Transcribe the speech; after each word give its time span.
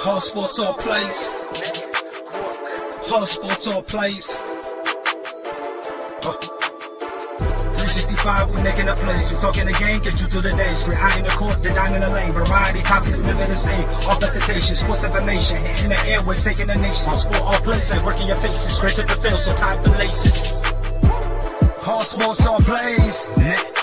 Hard 0.00 0.22
sports 0.22 0.60
all 0.60 0.74
plays. 0.74 1.40
Hard 3.10 3.28
sports 3.28 3.66
all 3.66 3.82
plays. 3.82 4.30
Uh, 6.22 6.38
365, 7.74 8.54
we 8.54 8.62
making 8.62 8.88
a 8.88 8.94
plays. 8.94 9.30
You 9.32 9.36
talking 9.38 9.66
the 9.66 9.72
game, 9.72 10.00
get 10.00 10.20
you 10.20 10.28
through 10.28 10.42
the 10.42 10.54
days. 10.54 10.84
We're 10.86 10.94
high 10.94 11.18
in 11.18 11.24
the 11.24 11.30
court, 11.30 11.60
the 11.64 11.70
dime 11.70 11.94
in 11.94 12.02
the 12.02 12.10
lane. 12.10 12.32
Variety 12.32 12.80
topics, 12.82 13.26
never 13.26 13.44
the 13.44 13.56
same. 13.56 13.84
All 14.08 14.16
presentation, 14.16 14.76
sports 14.76 15.02
information. 15.02 15.56
In 15.82 15.88
the 15.90 16.00
airways, 16.06 16.44
taking 16.44 16.68
the 16.68 16.76
nation. 16.76 17.08
All 17.08 17.18
sport, 17.18 17.42
all 17.42 17.60
plays, 17.66 17.90
like 17.90 18.04
working 18.06 18.28
your 18.28 18.36
faces. 18.36 18.78
Grace 18.78 19.00
at 19.00 19.08
the 19.08 19.16
field, 19.16 19.40
so 19.40 19.54
tie 19.56 19.82
the 19.82 19.90
laces. 19.98 20.62
Hard 21.82 22.06
sports 22.06 22.46
all 22.46 22.60
plays. 22.60 23.77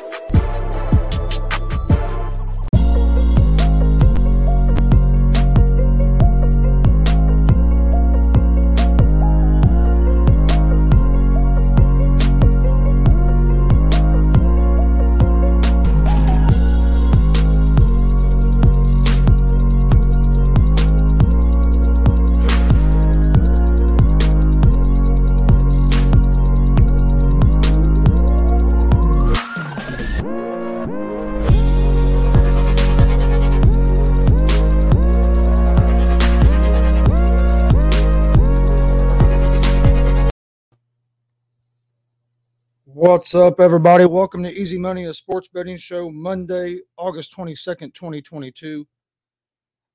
What's 43.07 43.35
up, 43.35 43.59
everybody? 43.59 44.05
Welcome 44.05 44.41
to 44.41 44.51
Easy 44.51 44.79
Money, 44.79 45.05
a 45.05 45.13
sports 45.13 45.47
betting 45.47 45.77
show, 45.77 46.09
Monday, 46.09 46.79
August 46.97 47.37
22nd, 47.37 47.93
2022. 47.93 48.87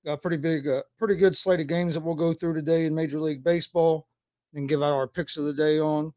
Got 0.05 0.13
a 0.13 0.17
pretty 0.17 0.37
big, 0.37 0.69
uh, 0.69 0.83
pretty 0.97 1.17
good 1.17 1.37
slate 1.37 1.59
of 1.59 1.67
games 1.67 1.95
that 1.95 2.05
we'll 2.05 2.15
go 2.15 2.33
through 2.33 2.55
today 2.55 2.87
in 2.87 2.95
Major 2.95 3.19
League 3.19 3.43
Baseball 3.43 4.07
and 4.55 4.69
give 4.69 4.81
out 4.81 4.93
our 4.93 5.09
picks 5.09 5.37
of 5.37 5.45
the 5.45 5.53
day 5.53 5.81
on. 5.81 6.13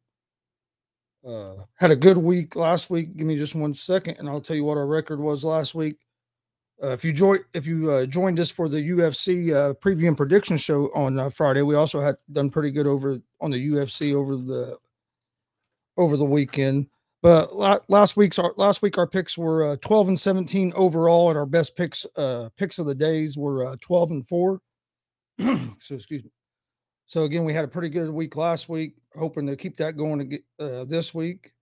Uh, 1.28 1.64
had 1.78 1.90
a 1.90 1.96
good 1.96 2.20
week 2.20 2.56
last 2.56 2.92
week. 2.92 3.18
Give 3.18 3.26
me 3.26 3.40
just 3.40 3.56
one 3.56 3.74
second, 3.74 4.18
and 4.20 4.30
I'll 4.30 4.40
tell 4.40 4.56
you 4.56 4.64
what 4.64 4.78
our 4.78 4.86
record 4.86 5.20
was 5.20 5.44
last 5.44 5.74
week. 5.74 5.98
Uh, 6.82 6.90
if 6.90 7.04
you 7.04 7.12
join, 7.12 7.40
if 7.56 7.66
you 7.66 7.90
uh, 7.90 8.06
joined 8.06 8.40
us 8.40 8.52
for 8.52 8.70
the 8.70 8.90
UFC 8.90 9.52
uh, 9.52 9.74
preview 9.74 10.10
and 10.10 10.16
prediction 10.16 10.58
show 10.58 10.92
on 10.94 11.18
uh, 11.18 11.32
Friday, 11.32 11.64
we 11.64 11.74
also 11.74 12.02
had 12.02 12.18
done 12.32 12.52
pretty 12.52 12.70
good 12.70 12.86
over 12.86 13.20
on 13.42 13.50
the 13.50 13.70
UFC 13.70 14.14
over 14.14 14.36
the 14.36 14.78
over 15.98 16.18
the 16.18 16.26
weekend. 16.26 16.88
But 17.24 17.56
last 17.90 18.18
week's 18.18 18.38
our 18.38 18.54
last 18.58 18.82
week 18.82 18.98
our 18.98 19.08
picks 19.08 19.38
were 19.38 19.64
uh, 19.64 19.76
12 19.78 20.10
and 20.10 20.20
17 20.20 20.74
overall, 20.76 21.30
and 21.30 21.38
our 21.38 21.46
best 21.46 21.74
picks 21.74 22.06
uh, 22.18 22.50
picks 22.58 22.80
of 22.80 22.86
the 22.86 22.94
days 22.94 23.38
were 23.38 23.66
uh, 23.66 23.76
12 23.80 24.12
and 24.12 24.28
four. 24.28 24.60
so 25.40 25.96
excuse 25.96 26.22
me. 26.22 26.32
So 27.06 27.24
again, 27.24 27.46
we 27.46 27.54
had 27.54 27.64
a 27.64 27.70
pretty 27.70 27.88
good 27.88 28.10
week 28.10 28.36
last 28.36 28.68
week. 28.68 28.96
Hoping 29.16 29.48
to 29.48 29.56
keep 29.56 29.78
that 29.78 29.96
going 29.96 30.30
get, 30.30 30.44
uh, 30.60 30.84
this 30.84 31.14
week. 31.14 31.54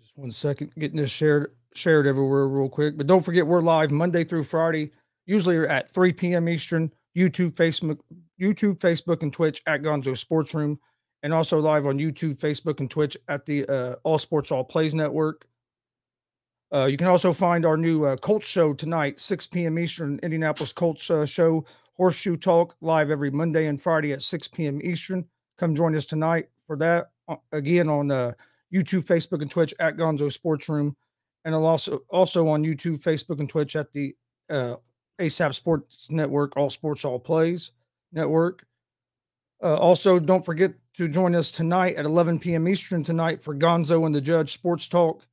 Just 0.00 0.16
one 0.16 0.30
second, 0.30 0.70
getting 0.78 0.98
this 0.98 1.10
shared 1.10 1.50
shared 1.74 2.06
everywhere 2.06 2.46
real 2.46 2.68
quick. 2.68 2.96
But 2.96 3.08
don't 3.08 3.24
forget, 3.24 3.44
we're 3.44 3.60
live 3.60 3.90
Monday 3.90 4.22
through 4.22 4.44
Friday, 4.44 4.92
usually 5.26 5.66
at 5.66 5.92
3 5.94 6.12
p.m. 6.12 6.48
Eastern. 6.48 6.92
YouTube, 7.16 7.56
Facebook, 7.56 7.98
YouTube, 8.40 8.78
Facebook, 8.78 9.22
and 9.22 9.32
Twitch 9.32 9.62
at 9.66 9.82
Gonzo 9.82 10.16
Sports 10.16 10.54
Room 10.54 10.78
and 11.22 11.32
also 11.34 11.58
live 11.58 11.86
on 11.86 11.98
YouTube, 11.98 12.38
Facebook, 12.38 12.80
and 12.80 12.90
Twitch 12.90 13.16
at 13.28 13.44
the 13.46 13.66
uh, 13.66 13.96
All 14.04 14.18
Sports 14.18 14.50
All 14.50 14.64
Plays 14.64 14.94
Network. 14.94 15.46
Uh, 16.72 16.86
you 16.86 16.96
can 16.96 17.08
also 17.08 17.32
find 17.32 17.66
our 17.66 17.76
new 17.76 18.04
uh, 18.04 18.16
Colts 18.16 18.46
show 18.46 18.72
tonight, 18.72 19.20
6 19.20 19.48
p.m. 19.48 19.78
Eastern, 19.78 20.20
Indianapolis 20.22 20.72
Colts 20.72 21.10
uh, 21.10 21.26
show, 21.26 21.64
Horseshoe 21.96 22.36
Talk, 22.36 22.76
live 22.80 23.10
every 23.10 23.30
Monday 23.30 23.66
and 23.66 23.80
Friday 23.80 24.12
at 24.12 24.22
6 24.22 24.48
p.m. 24.48 24.80
Eastern. 24.82 25.24
Come 25.58 25.74
join 25.74 25.96
us 25.96 26.06
tonight 26.06 26.48
for 26.66 26.76
that. 26.76 27.10
Uh, 27.28 27.36
again, 27.52 27.88
on 27.88 28.10
uh, 28.10 28.32
YouTube, 28.72 29.04
Facebook, 29.04 29.42
and 29.42 29.50
Twitch 29.50 29.74
at 29.80 29.96
Gonzo 29.96 30.32
Sports 30.32 30.68
Room. 30.68 30.96
And 31.44 31.54
also, 31.54 32.00
also 32.08 32.48
on 32.48 32.62
YouTube, 32.62 33.02
Facebook, 33.02 33.40
and 33.40 33.48
Twitch 33.48 33.74
at 33.74 33.92
the 33.92 34.14
uh, 34.48 34.76
ASAP 35.20 35.54
Sports 35.54 36.10
Network, 36.10 36.56
All 36.56 36.70
Sports 36.70 37.04
All 37.04 37.18
Plays 37.18 37.72
Network. 38.12 38.64
Uh, 39.62 39.76
also, 39.76 40.18
don't 40.18 40.44
forget 40.44 40.72
to 40.94 41.06
join 41.06 41.34
us 41.34 41.50
tonight 41.50 41.96
at 41.96 42.06
11 42.06 42.38
p.m. 42.38 42.66
Eastern 42.66 43.02
tonight 43.02 43.42
for 43.42 43.54
Gonzo 43.54 44.06
and 44.06 44.14
the 44.14 44.20
Judge 44.20 44.54
Sports 44.54 44.88
Talk. 44.88 45.26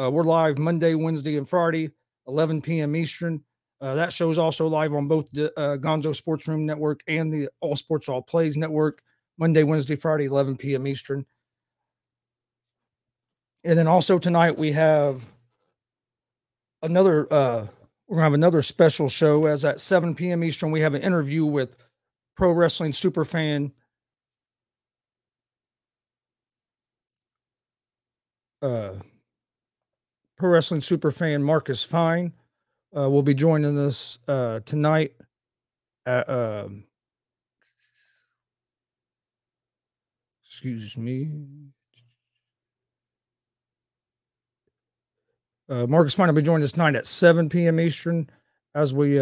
Uh, 0.00 0.10
we're 0.12 0.22
live 0.22 0.58
Monday, 0.58 0.94
Wednesday, 0.94 1.36
and 1.36 1.48
Friday, 1.48 1.90
11 2.28 2.60
p.m. 2.60 2.94
Eastern. 2.94 3.42
Uh, 3.80 3.96
that 3.96 4.12
show 4.12 4.30
is 4.30 4.38
also 4.38 4.68
live 4.68 4.94
on 4.94 5.08
both 5.08 5.28
the 5.32 5.52
uh, 5.58 5.76
Gonzo 5.76 6.14
Sports 6.14 6.46
Room 6.46 6.64
Network 6.64 7.00
and 7.08 7.32
the 7.32 7.48
All 7.60 7.74
Sports 7.74 8.08
All 8.08 8.22
Plays 8.22 8.56
Network, 8.56 9.02
Monday, 9.38 9.64
Wednesday, 9.64 9.96
Friday, 9.96 10.26
11 10.26 10.56
p.m. 10.56 10.86
Eastern. 10.86 11.26
And 13.64 13.76
then 13.76 13.88
also 13.88 14.20
tonight 14.20 14.56
we 14.56 14.70
have 14.72 15.24
another. 16.80 17.26
Uh, 17.32 17.66
we're 18.06 18.16
gonna 18.16 18.24
have 18.24 18.34
another 18.34 18.62
special 18.62 19.08
show 19.08 19.46
as 19.46 19.64
at 19.64 19.80
7 19.80 20.14
p.m. 20.14 20.44
Eastern. 20.44 20.70
We 20.70 20.82
have 20.82 20.94
an 20.94 21.02
interview 21.02 21.44
with 21.44 21.76
pro 22.36 22.52
wrestling 22.52 22.92
super 22.92 23.24
fan 23.24 23.72
uh, 28.62 28.94
pro 30.36 30.50
wrestling 30.50 30.80
super 30.80 31.10
fan 31.10 31.42
Marcus 31.42 31.84
Fine 31.84 32.32
uh, 32.96 33.08
will 33.08 33.22
be 33.22 33.34
joining 33.34 33.78
us 33.78 34.18
uh, 34.28 34.60
tonight 34.64 35.14
at 36.06 36.28
um, 36.28 36.84
excuse 40.44 40.96
me 40.96 41.30
uh, 45.68 45.86
Marcus 45.86 46.14
Fine 46.14 46.28
will 46.28 46.34
be 46.34 46.42
joining 46.42 46.64
us 46.64 46.72
tonight 46.72 46.94
at 46.94 47.06
7 47.06 47.48
p.m. 47.48 47.80
Eastern 47.80 48.28
as 48.74 48.92
we 48.92 49.20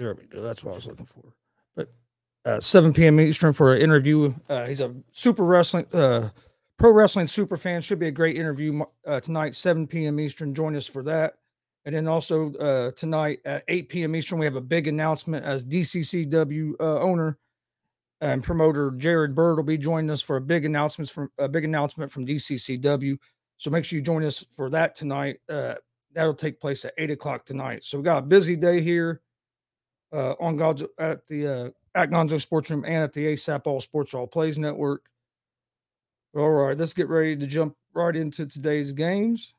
There 0.00 0.14
we 0.14 0.24
go. 0.24 0.40
That's 0.40 0.64
what 0.64 0.72
I 0.72 0.74
was 0.76 0.86
looking 0.86 1.04
for. 1.04 1.34
But 1.76 1.92
uh, 2.46 2.58
7 2.58 2.94
p.m. 2.94 3.20
Eastern 3.20 3.52
for 3.52 3.74
an 3.74 3.82
interview. 3.82 4.32
Uh, 4.48 4.64
he's 4.64 4.80
a 4.80 4.94
super 5.10 5.44
wrestling, 5.44 5.84
uh, 5.92 6.30
pro 6.78 6.90
wrestling 6.90 7.26
super 7.26 7.58
fan. 7.58 7.82
Should 7.82 7.98
be 7.98 8.06
a 8.06 8.10
great 8.10 8.38
interview 8.38 8.82
uh, 9.06 9.20
tonight, 9.20 9.54
7 9.54 9.86
p.m. 9.86 10.18
Eastern. 10.18 10.54
Join 10.54 10.74
us 10.74 10.86
for 10.86 11.02
that. 11.02 11.34
And 11.84 11.94
then 11.94 12.08
also 12.08 12.54
uh, 12.54 12.92
tonight 12.92 13.40
at 13.44 13.62
8 13.68 13.90
p.m. 13.90 14.16
Eastern, 14.16 14.38
we 14.38 14.46
have 14.46 14.56
a 14.56 14.62
big 14.62 14.88
announcement 14.88 15.44
as 15.44 15.66
DCCW 15.66 16.80
uh, 16.80 17.00
owner 17.00 17.36
and 18.22 18.42
promoter 18.42 18.92
Jared 18.92 19.34
Bird 19.34 19.56
will 19.56 19.64
be 19.64 19.76
joining 19.76 20.10
us 20.10 20.22
for 20.22 20.36
a 20.36 20.40
big 20.40 20.64
announcement 20.64 21.10
from 21.10 21.30
a 21.36 21.46
big 21.46 21.66
announcement 21.66 22.10
from 22.10 22.24
DCCW. 22.24 23.18
So 23.58 23.68
make 23.68 23.84
sure 23.84 23.98
you 23.98 24.02
join 24.02 24.24
us 24.24 24.46
for 24.56 24.70
that 24.70 24.94
tonight. 24.94 25.40
that'll 25.46 26.32
take 26.32 26.58
place 26.58 26.86
at 26.86 26.94
eight 26.96 27.10
o'clock 27.10 27.44
tonight. 27.44 27.84
So 27.84 27.98
we 27.98 28.04
got 28.04 28.16
a 28.16 28.22
busy 28.22 28.56
day 28.56 28.80
here 28.80 29.20
uh, 30.12 30.34
on 30.40 30.56
Gonzo 30.56 30.88
at 30.98 31.26
the 31.26 31.46
uh, 31.46 31.70
at 31.94 32.10
Gonzo 32.10 32.40
Sports 32.40 32.70
Room 32.70 32.84
and 32.84 33.04
at 33.04 33.12
the 33.12 33.26
ASAP 33.32 33.66
All 33.66 33.80
Sports 33.80 34.14
All 34.14 34.26
Plays 34.26 34.58
Network. 34.58 35.02
All 36.34 36.50
right, 36.50 36.76
let's 36.76 36.94
get 36.94 37.08
ready 37.08 37.36
to 37.36 37.46
jump 37.46 37.74
right 37.92 38.14
into 38.14 38.46
today's 38.46 38.92
games. 38.92 39.54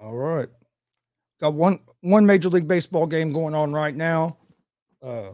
All 0.00 0.14
right, 0.14 0.48
got 1.40 1.54
one 1.54 1.78
one 2.00 2.26
Major 2.26 2.48
League 2.48 2.66
Baseball 2.66 3.06
game 3.06 3.32
going 3.32 3.54
on 3.54 3.72
right 3.72 3.94
now, 3.94 4.36
uh, 5.00 5.30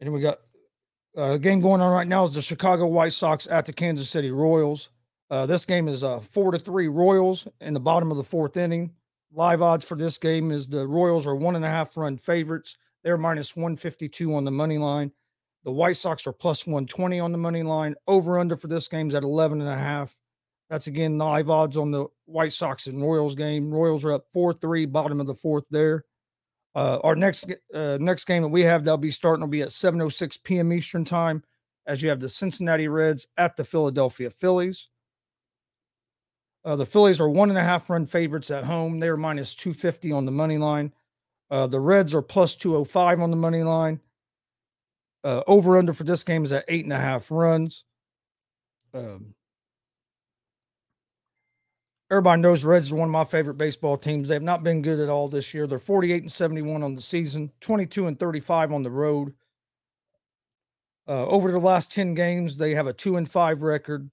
and 0.00 0.12
we 0.12 0.20
got 0.22 0.38
uh, 1.16 1.32
a 1.32 1.38
game 1.38 1.60
going 1.60 1.80
on 1.80 1.92
right 1.92 2.06
now 2.06 2.24
is 2.24 2.32
the 2.32 2.40
Chicago 2.40 2.86
White 2.86 3.12
Sox 3.12 3.46
at 3.50 3.66
the 3.66 3.72
Kansas 3.72 4.08
City 4.08 4.30
Royals. 4.30 4.88
Uh, 5.30 5.46
this 5.46 5.66
game 5.66 5.88
is 5.88 6.02
uh, 6.02 6.20
four 6.20 6.52
to 6.52 6.58
three 6.58 6.88
Royals 6.88 7.46
in 7.60 7.74
the 7.74 7.80
bottom 7.80 8.10
of 8.10 8.16
the 8.16 8.24
fourth 8.24 8.56
inning. 8.56 8.92
Live 9.32 9.60
odds 9.60 9.84
for 9.84 9.94
this 9.94 10.16
game 10.16 10.50
is 10.50 10.66
the 10.66 10.86
Royals 10.86 11.26
are 11.26 11.36
one 11.36 11.56
and 11.56 11.64
a 11.64 11.68
half 11.68 11.96
run 11.96 12.16
favorites. 12.16 12.76
They're 13.04 13.18
minus 13.18 13.54
152 13.54 14.34
on 14.34 14.44
the 14.44 14.50
money 14.50 14.78
line. 14.78 15.12
The 15.64 15.70
White 15.70 15.98
Sox 15.98 16.26
are 16.26 16.32
plus 16.32 16.66
120 16.66 17.20
on 17.20 17.32
the 17.32 17.38
money 17.38 17.62
line. 17.62 17.94
Over 18.06 18.38
under 18.38 18.56
for 18.56 18.68
this 18.68 18.88
game 18.88 19.08
is 19.08 19.14
at 19.14 19.22
11 19.22 19.60
and 19.60 19.70
a 19.70 19.76
half. 19.76 20.16
That's 20.70 20.86
again 20.86 21.18
live 21.18 21.50
odds 21.50 21.76
on 21.76 21.90
the 21.90 22.06
White 22.24 22.52
Sox 22.52 22.86
and 22.86 23.02
Royals 23.02 23.34
game. 23.34 23.70
Royals 23.70 24.04
are 24.04 24.12
up 24.12 24.26
4 24.32 24.54
3, 24.54 24.86
bottom 24.86 25.20
of 25.20 25.26
the 25.26 25.34
fourth 25.34 25.64
there. 25.70 26.04
Uh, 26.74 26.98
our 27.02 27.16
next 27.16 27.52
uh, 27.74 27.98
next 28.00 28.24
game 28.24 28.42
that 28.42 28.48
we 28.48 28.62
have 28.62 28.84
that'll 28.84 28.98
be 28.98 29.10
starting 29.10 29.40
will 29.40 29.48
be 29.48 29.62
at 29.62 29.70
7:06 29.70 30.42
p.m. 30.42 30.72
Eastern 30.72 31.04
time, 31.04 31.42
as 31.86 32.02
you 32.02 32.08
have 32.08 32.20
the 32.20 32.28
Cincinnati 32.28 32.88
Reds 32.88 33.26
at 33.36 33.56
the 33.56 33.64
Philadelphia 33.64 34.30
Phillies. 34.30 34.88
Uh, 36.64 36.76
the 36.76 36.86
Phillies 36.86 37.20
are 37.20 37.28
one 37.28 37.50
and 37.50 37.58
a 37.58 37.62
half 37.62 37.88
run 37.88 38.06
favorites 38.06 38.50
at 38.50 38.64
home. 38.64 38.98
They 38.98 39.08
are 39.08 39.16
minus 39.16 39.54
250 39.54 40.12
on 40.12 40.24
the 40.24 40.32
money 40.32 40.58
line. 40.58 40.92
Uh, 41.50 41.66
the 41.66 41.80
Reds 41.80 42.14
are 42.14 42.22
plus 42.22 42.56
205 42.56 43.20
on 43.20 43.30
the 43.30 43.36
money 43.36 43.62
line. 43.62 44.00
Uh, 45.24 45.42
over 45.46 45.78
under 45.78 45.92
for 45.92 46.04
this 46.04 46.24
game 46.24 46.44
is 46.44 46.52
at 46.52 46.64
eight 46.68 46.84
and 46.84 46.92
a 46.92 46.98
half 46.98 47.30
runs. 47.30 47.84
Um, 48.94 49.34
everybody 52.10 52.40
knows 52.40 52.64
Reds 52.64 52.92
are 52.92 52.96
one 52.96 53.08
of 53.08 53.12
my 53.12 53.24
favorite 53.24 53.58
baseball 53.58 53.96
teams. 53.96 54.28
They 54.28 54.34
have 54.34 54.42
not 54.42 54.62
been 54.62 54.82
good 54.82 55.00
at 55.00 55.08
all 55.08 55.28
this 55.28 55.54
year. 55.54 55.66
They're 55.66 55.78
48 55.78 56.22
and 56.22 56.32
71 56.32 56.82
on 56.82 56.94
the 56.94 57.02
season, 57.02 57.52
22 57.60 58.06
and 58.06 58.18
35 58.18 58.72
on 58.72 58.82
the 58.82 58.90
road. 58.90 59.34
Uh, 61.08 61.26
over 61.26 61.50
the 61.50 61.58
last 61.58 61.90
10 61.92 62.14
games, 62.14 62.58
they 62.58 62.74
have 62.74 62.86
a 62.86 62.92
two 62.92 63.16
and 63.16 63.30
five 63.30 63.62
record. 63.62 64.10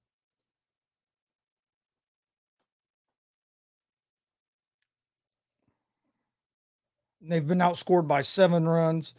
They've 7.27 7.45
been 7.45 7.59
outscored 7.59 8.07
by 8.07 8.21
seven 8.21 8.67
runs, 8.67 9.13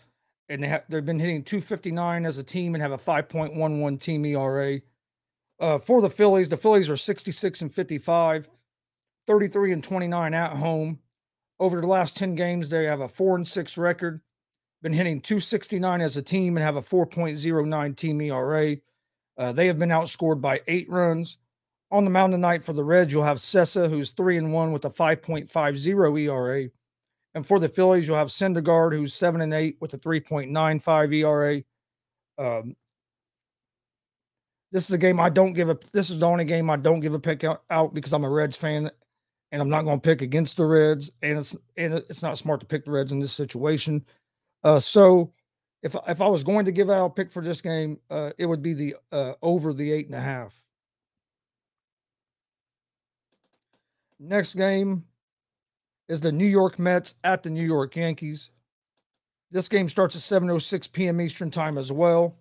and 0.49 0.62
they 0.62 0.69
have 0.69 0.85
they've 0.88 1.05
been 1.05 1.19
hitting 1.19 1.43
259 1.43 2.25
as 2.25 2.38
a 2.38 2.44
team 2.44 2.75
and 2.75 2.82
have 2.82 2.93
a 2.93 2.99
5.11 2.99 4.00
team 4.00 4.25
ERA. 4.25 4.81
Uh, 5.58 5.79
for 5.79 6.00
the 6.00 6.11
Phillies, 6.11 6.49
the 6.49 6.56
Phillies 6.56 6.91
are 6.91 6.97
66 6.97 7.62
and 7.62 7.75
55, 7.75 8.49
33 9.26 9.73
and 9.73 9.82
29 9.82 10.35
at 10.35 10.53
home. 10.53 11.00
Over 11.58 11.81
the 11.81 11.87
last 11.87 12.17
10 12.17 12.35
games, 12.35 12.69
they 12.69 12.85
have 12.85 13.00
a 13.00 13.08
four 13.08 13.35
and 13.35 13.49
six 13.49 13.79
record, 13.79 14.20
been 14.82 14.93
hitting 14.93 15.20
269 15.20 16.00
as 16.00 16.17
a 16.17 16.23
team 16.23 16.56
and 16.56 16.64
have 16.64 16.76
a 16.76 16.82
4.09 16.82 17.97
team 17.97 18.20
ERA. 18.20 18.76
Uh, 19.38 19.53
they 19.53 19.67
have 19.67 19.79
been 19.79 19.88
outscored 19.88 20.41
by 20.41 20.61
eight 20.69 20.88
runs. 20.91 21.38
On 21.91 22.05
the 22.05 22.11
mound 22.11 22.32
tonight 22.32 22.62
for 22.62 22.73
the 22.73 22.85
Reds, 22.85 23.12
you'll 23.12 23.23
have 23.23 23.38
Cessa, 23.38 23.88
who's 23.88 24.11
three 24.11 24.37
and 24.37 24.53
one 24.53 24.73
with 24.73 24.85
a 24.85 24.91
5.50 24.91 26.20
ERA. 26.20 26.69
And 27.37 27.47
for 27.47 27.59
the 27.59 27.69
Phillies, 27.69 28.09
you'll 28.09 28.17
have 28.17 28.29
Syndergaard, 28.29 28.94
who's 28.94 29.12
seven 29.12 29.43
and 29.43 29.53
eight 29.53 29.77
with 29.79 29.93
a 29.93 29.99
3.95 29.99 31.15
ERA. 31.15 31.62
Um, 32.38 32.75
this 34.73 34.88
is 34.88 34.94
a 34.94 34.99
game 34.99 35.21
I 35.21 35.29
don't 35.29 35.53
give 35.53 35.69
a. 35.69 35.79
This 35.93 36.09
is 36.09 36.19
the 36.19 36.27
only 36.27 36.47
game 36.47 36.71
I 36.71 36.77
don't 36.77 37.00
give 37.00 37.12
a 37.12 37.19
pick 37.19 37.44
out, 37.44 37.62
out 37.69 37.93
because 37.93 38.15
I'm 38.15 38.25
a 38.25 38.31
Reds 38.31 38.56
fan, 38.56 38.91
and 39.53 39.61
I'm 39.61 39.69
not 39.69 39.83
going 39.83 40.00
to 40.00 40.03
pick 40.03 40.23
against 40.23 40.56
the 40.56 40.65
Reds. 40.65 41.11
And 41.21 41.38
it's 41.38 41.55
and 41.77 41.93
it's 41.93 42.23
not 42.23 42.38
smart 42.38 42.61
to 42.61 42.67
pick 42.67 42.87
the 42.87 42.91
Reds 42.91 43.12
in 43.12 43.21
this 43.21 43.35
situation. 43.35 44.06
Uh, 44.65 44.81
so 44.81 45.35
if 45.82 45.94
if 46.09 46.23
I 46.23 46.29
was 46.29 46.43
going 46.43 46.65
to 46.65 46.73
give 46.73 46.89
out 46.89 47.05
a 47.05 47.11
pick 47.11 47.31
for 47.31 47.43
this 47.43 47.61
game, 47.61 48.00
uh, 48.09 48.31
it 48.39 48.47
would 48.47 48.62
be 48.62 48.73
the 48.73 48.97
uh, 49.12 49.35
over 49.43 49.75
the 49.75 49.93
eight 49.93 50.06
and 50.06 50.15
a 50.15 50.23
half. 50.23 50.55
Next 54.19 54.55
game, 54.55 55.05
is 56.08 56.20
the 56.20 56.32
New 56.32 56.47
York 56.47 56.79
Mets 56.79 57.17
at 57.25 57.43
the 57.43 57.50
New 57.50 57.64
York 57.64 57.97
Yankees. 57.97 58.50
This 59.50 59.69
game 59.69 59.88
starts 59.88 60.17
at 60.17 60.43
7:06 60.43 60.93
p.m. 60.93 61.20
Eastern 61.20 61.50
Time 61.50 61.79
as 61.79 61.93
well. 61.93 62.37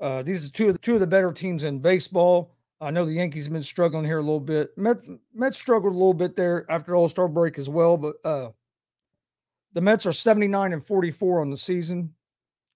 Uh, 0.00 0.22
these 0.22 0.46
are 0.46 0.50
two 0.50 0.68
of 0.68 0.72
the 0.74 0.78
two 0.78 0.94
of 0.94 1.00
the 1.00 1.06
better 1.06 1.32
teams 1.32 1.64
in 1.64 1.78
baseball. 1.78 2.54
I 2.80 2.90
know 2.90 3.04
the 3.04 3.12
Yankees 3.12 3.44
have 3.44 3.52
been 3.52 3.62
struggling 3.62 4.04
here 4.04 4.18
a 4.18 4.22
little 4.22 4.40
bit. 4.40 4.76
Met, 4.76 4.98
Mets 5.32 5.56
struggled 5.56 5.92
a 5.92 5.96
little 5.96 6.14
bit 6.14 6.34
there 6.34 6.66
after 6.68 6.96
All 6.96 7.08
Star 7.08 7.28
break 7.28 7.56
as 7.58 7.68
well, 7.70 7.96
but 7.96 8.16
uh, 8.24 8.50
the 9.72 9.80
Mets 9.80 10.04
are 10.04 10.12
79 10.12 10.72
and 10.72 10.84
44 10.84 11.40
on 11.40 11.50
the 11.50 11.56
season. 11.56 12.12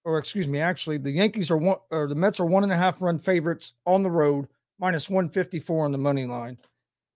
Or 0.05 0.17
excuse 0.17 0.47
me, 0.47 0.61
actually, 0.61 0.97
the 0.99 1.11
Yankees 1.11 1.51
are 1.51 1.57
one 1.57 1.79
or 1.91 2.07
the 2.07 2.15
Mets 2.15 2.39
are 2.39 2.45
one 2.45 2.63
and 2.63 2.71
a 2.71 2.77
half 2.77 3.01
run 3.01 3.19
favorites 3.19 3.73
on 3.85 4.03
the 4.03 4.11
road, 4.11 4.47
minus 4.79 5.09
154 5.09 5.83
on 5.83 5.91
the 5.91 5.97
money 5.97 6.25
line. 6.25 6.57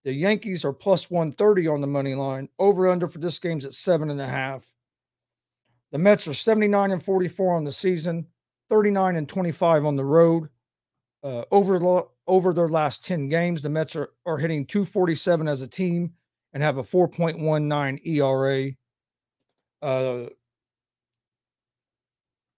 The 0.04 0.12
Yankees 0.12 0.64
are 0.64 0.72
plus 0.72 1.10
130 1.10 1.68
on 1.68 1.80
the 1.80 1.86
money 1.86 2.14
line. 2.14 2.48
Over 2.58 2.88
under 2.88 3.06
for 3.06 3.18
this 3.18 3.38
game's 3.38 3.64
at 3.64 3.72
seven 3.72 4.10
and 4.10 4.20
a 4.20 4.26
half. 4.26 4.64
The 5.92 5.98
Mets 5.98 6.26
are 6.26 6.34
79 6.34 6.90
and 6.90 7.02
44 7.02 7.54
on 7.54 7.64
the 7.64 7.72
season, 7.72 8.26
39 8.68 9.16
and 9.16 9.28
25 9.28 9.84
on 9.84 9.96
the 9.96 10.04
road. 10.04 10.48
Uh, 11.22 11.44
over 11.52 12.04
over 12.26 12.52
their 12.52 12.68
last 12.68 13.04
10 13.04 13.28
games, 13.28 13.62
the 13.62 13.68
Mets 13.68 13.94
are, 13.94 14.10
are 14.26 14.38
hitting 14.38 14.66
247 14.66 15.46
as 15.46 15.62
a 15.62 15.68
team 15.68 16.14
and 16.52 16.62
have 16.62 16.78
a 16.78 16.82
4.19 16.82 18.06
ERA. 18.06 18.72
Uh, 19.82 20.28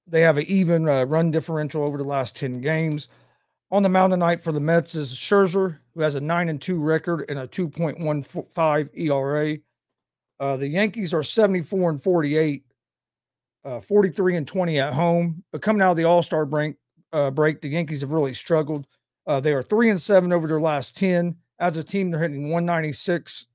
they 0.06 0.20
have 0.20 0.38
an 0.38 0.44
even 0.44 0.88
uh, 0.88 1.04
run 1.04 1.30
differential 1.30 1.82
over 1.82 1.98
the 1.98 2.04
last 2.04 2.36
10 2.36 2.60
games. 2.60 3.08
On 3.70 3.82
the 3.82 3.88
mound 3.88 4.12
tonight 4.12 4.42
for 4.42 4.52
the 4.52 4.60
Mets 4.60 4.94
is 4.94 5.12
Scherzer, 5.12 5.78
who 5.94 6.02
has 6.02 6.14
a 6.14 6.20
9 6.20 6.48
and 6.48 6.60
2 6.60 6.80
record 6.80 7.24
and 7.28 7.38
a 7.38 7.46
2.15 7.46 8.90
ERA. 8.94 9.58
Uh, 10.40 10.56
the 10.56 10.66
Yankees 10.66 11.14
are 11.14 11.22
74 11.22 11.90
and 11.90 12.02
48, 12.02 12.64
uh, 13.64 13.80
43 13.80 14.36
and 14.36 14.48
20 14.48 14.78
at 14.78 14.92
home. 14.92 15.44
But 15.52 15.62
coming 15.62 15.82
out 15.82 15.92
of 15.92 15.96
the 15.96 16.04
All 16.04 16.22
Star 16.22 16.44
break, 16.44 16.76
uh, 17.12 17.30
break, 17.30 17.60
the 17.60 17.68
Yankees 17.68 18.00
have 18.00 18.12
really 18.12 18.34
struggled. 18.34 18.86
Uh, 19.26 19.40
they 19.40 19.52
are 19.52 19.62
3 19.62 19.90
and 19.90 20.00
7 20.00 20.32
over 20.32 20.46
their 20.46 20.60
last 20.60 20.96
10. 20.96 21.36
As 21.58 21.76
a 21.76 21.84
team, 21.84 22.10
they're 22.10 22.20
hitting 22.20 22.50
196 22.50 23.46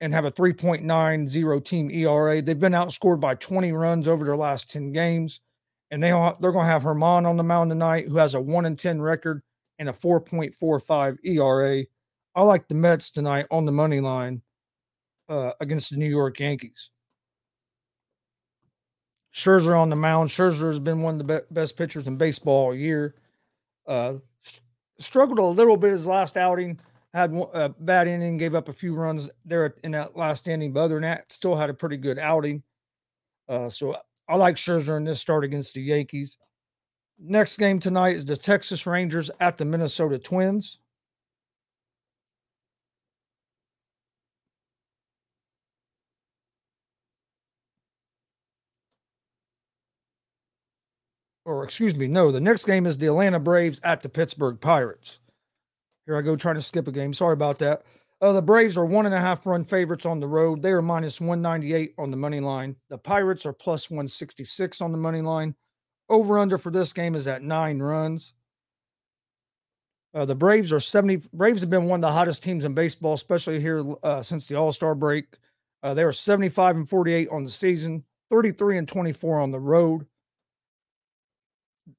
and 0.00 0.14
have 0.14 0.24
a 0.24 0.30
3.90 0.30 1.64
team 1.64 1.90
ERA. 1.90 2.40
They've 2.40 2.58
been 2.58 2.72
outscored 2.72 3.20
by 3.20 3.34
20 3.34 3.72
runs 3.72 4.08
over 4.08 4.24
their 4.24 4.36
last 4.36 4.70
10 4.70 4.92
games 4.92 5.40
and 5.92 6.02
they 6.02 6.08
they're 6.08 6.52
going 6.52 6.64
to 6.64 6.72
have 6.72 6.82
Germán 6.82 7.26
on 7.26 7.36
the 7.36 7.44
mound 7.44 7.70
tonight, 7.70 8.08
who 8.08 8.16
has 8.16 8.34
a 8.34 8.40
one 8.40 8.64
and 8.64 8.78
ten 8.78 9.00
record 9.00 9.42
and 9.78 9.88
a 9.88 9.92
four 9.92 10.20
point 10.20 10.54
four 10.54 10.78
five 10.78 11.18
ERA. 11.24 11.84
I 12.34 12.42
like 12.42 12.68
the 12.68 12.74
Mets 12.74 13.10
tonight 13.10 13.46
on 13.50 13.66
the 13.66 13.72
money 13.72 14.00
line 14.00 14.42
uh, 15.28 15.52
against 15.60 15.90
the 15.90 15.96
New 15.96 16.08
York 16.08 16.38
Yankees. 16.40 16.90
Scherzer 19.34 19.78
on 19.78 19.88
the 19.88 19.96
mound. 19.96 20.30
Scherzer 20.30 20.66
has 20.66 20.78
been 20.78 21.00
one 21.02 21.20
of 21.20 21.26
the 21.26 21.40
be- 21.40 21.54
best 21.54 21.76
pitchers 21.76 22.06
in 22.06 22.16
baseball 22.16 22.66
all 22.66 22.74
year. 22.74 23.14
Uh, 23.86 24.14
st- 24.42 24.62
struggled 24.98 25.38
a 25.38 25.42
little 25.42 25.76
bit 25.76 25.90
his 25.90 26.06
last 26.06 26.36
outing. 26.36 26.78
Had 27.14 27.34
a 27.52 27.68
bad 27.68 28.08
inning, 28.08 28.38
gave 28.38 28.54
up 28.54 28.68
a 28.68 28.72
few 28.72 28.94
runs 28.94 29.28
there 29.44 29.74
in 29.84 29.90
that 29.90 30.16
last 30.16 30.48
inning, 30.48 30.72
but 30.72 30.80
other 30.80 30.94
than 30.94 31.02
that, 31.02 31.30
still 31.30 31.54
had 31.54 31.68
a 31.68 31.74
pretty 31.74 31.98
good 31.98 32.18
outing. 32.18 32.62
Uh, 33.48 33.68
so 33.68 33.96
I 34.28 34.36
like 34.36 34.56
Scherzer 34.56 34.96
in 34.96 35.04
this 35.04 35.20
start 35.20 35.44
against 35.44 35.74
the 35.74 35.82
Yankees. 35.82 36.38
Next 37.18 37.56
game 37.56 37.78
tonight 37.78 38.16
is 38.16 38.24
the 38.24 38.36
Texas 38.36 38.86
Rangers 38.86 39.30
at 39.40 39.58
the 39.58 39.64
Minnesota 39.64 40.18
Twins. 40.18 40.78
Or 51.44 51.64
excuse 51.64 51.96
me, 51.96 52.06
no, 52.06 52.30
the 52.30 52.40
next 52.40 52.64
game 52.64 52.86
is 52.86 52.98
the 52.98 53.06
Atlanta 53.06 53.40
Braves 53.40 53.80
at 53.82 54.00
the 54.00 54.08
Pittsburgh 54.08 54.60
Pirates. 54.60 55.18
Here 56.06 56.16
I 56.16 56.22
go 56.22 56.36
trying 56.36 56.54
to 56.54 56.60
skip 56.60 56.88
a 56.88 56.92
game. 56.92 57.12
Sorry 57.12 57.32
about 57.32 57.58
that. 57.58 57.82
Uh, 58.20 58.32
the 58.32 58.42
Braves 58.42 58.76
are 58.76 58.84
one 58.84 59.06
and 59.06 59.14
a 59.14 59.20
half 59.20 59.44
run 59.46 59.64
favorites 59.64 60.06
on 60.06 60.20
the 60.20 60.28
road. 60.28 60.62
They 60.62 60.70
are 60.70 60.82
minus 60.82 61.20
198 61.20 61.94
on 61.98 62.12
the 62.12 62.16
money 62.16 62.38
line. 62.38 62.76
The 62.88 62.98
Pirates 62.98 63.44
are 63.44 63.52
plus 63.52 63.90
166 63.90 64.80
on 64.80 64.92
the 64.92 64.98
money 64.98 65.20
line. 65.20 65.56
Over 66.12 66.38
under 66.38 66.58
for 66.58 66.70
this 66.70 66.92
game 66.92 67.14
is 67.14 67.26
at 67.26 67.42
nine 67.42 67.78
runs. 67.78 68.34
Uh, 70.12 70.26
the 70.26 70.34
Braves 70.34 70.70
are 70.70 70.78
70. 70.78 71.26
Braves 71.32 71.62
have 71.62 71.70
been 71.70 71.86
one 71.86 72.00
of 72.00 72.02
the 72.02 72.12
hottest 72.12 72.42
teams 72.42 72.66
in 72.66 72.74
baseball, 72.74 73.14
especially 73.14 73.60
here 73.60 73.82
uh, 74.02 74.20
since 74.20 74.46
the 74.46 74.54
All 74.54 74.72
Star 74.72 74.94
break. 74.94 75.24
Uh, 75.82 75.94
they 75.94 76.02
are 76.02 76.12
75 76.12 76.76
and 76.76 76.86
48 76.86 77.30
on 77.30 77.44
the 77.44 77.50
season, 77.50 78.04
33 78.28 78.76
and 78.76 78.86
24 78.86 79.40
on 79.40 79.52
the 79.52 79.58
road. 79.58 80.06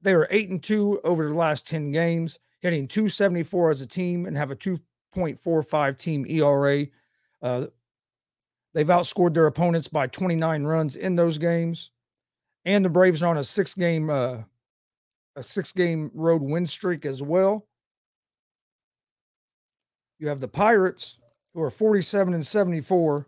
They 0.03 0.13
are 0.13 0.27
8 0.29 0.49
and 0.51 0.63
2 0.63 1.01
over 1.03 1.27
the 1.27 1.33
last 1.33 1.65
10 1.65 1.91
games, 1.91 2.37
hitting 2.61 2.87
274 2.87 3.71
as 3.71 3.81
a 3.81 3.87
team 3.87 4.27
and 4.27 4.37
have 4.37 4.51
a 4.51 4.55
2.45 4.55 5.97
team 5.97 6.25
ERA. 6.29 6.85
Uh, 7.41 7.65
they've 8.75 8.85
outscored 8.85 9.33
their 9.33 9.47
opponents 9.47 9.87
by 9.87 10.05
29 10.05 10.65
runs 10.65 10.95
in 10.95 11.15
those 11.15 11.39
games. 11.39 11.89
And 12.65 12.83
the 12.83 12.89
Braves 12.89 13.21
are 13.21 13.27
on 13.27 13.37
a 13.37 13.43
six 13.43 13.73
game 13.73 14.09
uh, 14.09 14.37
a 15.35 15.43
six 15.43 15.71
game 15.71 16.11
road 16.13 16.41
win 16.41 16.65
streak 16.67 17.05
as 17.05 17.21
well. 17.21 17.67
You 20.19 20.27
have 20.27 20.39
the 20.39 20.47
Pirates 20.47 21.17
who 21.53 21.61
are 21.61 21.69
47 21.69 22.33
and 22.33 22.45
74, 22.45 23.27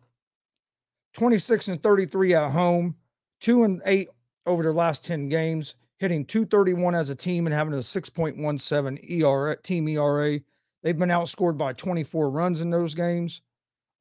26 1.13 1.68
and 1.68 1.84
33 1.84 2.34
at 2.34 2.51
home, 2.51 2.96
2 3.42 3.63
and 3.63 3.82
8 3.86 4.10
over 4.46 4.63
their 4.63 4.74
last 4.74 5.04
10 5.04 5.30
games, 5.30 5.75
hitting 5.98 6.25
231 6.25 6.96
as 6.96 7.10
a 7.10 7.15
team 7.15 7.48
and 7.48 7.54
having 7.54 7.74
a 7.74 7.77
6.17 7.77 9.10
ERA 9.10 9.58
team 9.58 9.88
ERA. 9.88 10.39
They've 10.84 10.98
been 10.98 11.10
outscored 11.10 11.58
by 11.58 11.74
24 11.74 12.30
runs 12.30 12.62
in 12.62 12.70
those 12.70 12.94
games. 12.94 13.42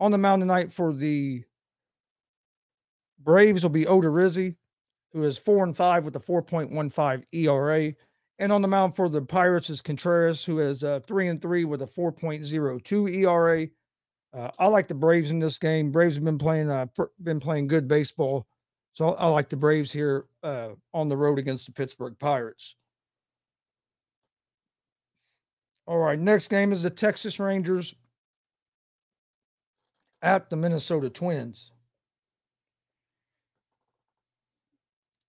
On 0.00 0.10
the 0.10 0.18
mound 0.18 0.42
tonight 0.42 0.72
for 0.72 0.92
the 0.92 1.44
Braves 3.18 3.62
will 3.62 3.70
be 3.70 3.86
Odorizzi, 3.86 4.56
who 5.14 5.22
is 5.22 5.38
four 5.38 5.64
and 5.64 5.74
five 5.74 6.04
with 6.04 6.16
a 6.16 6.20
4.15 6.20 7.24
ERA. 7.32 7.94
And 8.40 8.52
on 8.52 8.62
the 8.62 8.68
mound 8.68 8.96
for 8.96 9.08
the 9.08 9.22
Pirates 9.22 9.70
is 9.70 9.80
Contreras, 9.80 10.44
who 10.44 10.58
is 10.58 10.82
uh, 10.82 11.00
three 11.06 11.28
and 11.28 11.40
three 11.40 11.64
with 11.64 11.80
a 11.80 11.86
4.02 11.86 13.14
ERA. 13.14 13.68
Uh, 14.36 14.50
I 14.58 14.66
like 14.66 14.88
the 14.88 14.94
Braves 14.94 15.30
in 15.30 15.38
this 15.38 15.56
game. 15.58 15.92
Braves 15.92 16.16
have 16.16 16.24
been 16.24 16.38
playing 16.38 16.68
uh, 16.68 16.86
pr- 16.86 17.04
been 17.22 17.38
playing 17.38 17.68
good 17.68 17.86
baseball, 17.86 18.48
so 18.92 19.10
I 19.10 19.28
like 19.28 19.48
the 19.48 19.56
Braves 19.56 19.92
here 19.92 20.24
uh, 20.42 20.70
on 20.92 21.08
the 21.08 21.16
road 21.16 21.38
against 21.38 21.66
the 21.66 21.72
Pittsburgh 21.72 22.18
Pirates. 22.18 22.74
All 25.86 25.98
right, 25.98 26.18
next 26.18 26.48
game 26.48 26.72
is 26.72 26.82
the 26.82 26.90
Texas 26.90 27.38
Rangers 27.38 27.94
at 30.20 30.50
the 30.50 30.56
Minnesota 30.56 31.10
Twins. 31.10 31.70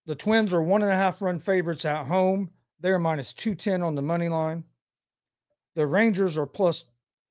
The 0.05 0.15
Twins 0.15 0.53
are 0.53 0.61
one 0.61 0.83
and 0.83 0.91
a 0.91 0.95
half 0.95 1.21
run 1.21 1.39
favorites 1.39 1.85
at 1.85 2.05
home. 2.05 2.51
They're 2.79 2.99
minus 2.99 3.33
210 3.33 3.81
on 3.81 3.95
the 3.95 4.01
money 4.01 4.29
line. 4.29 4.63
The 5.75 5.87
Rangers 5.87 6.37
are 6.37 6.45
plus 6.45 6.85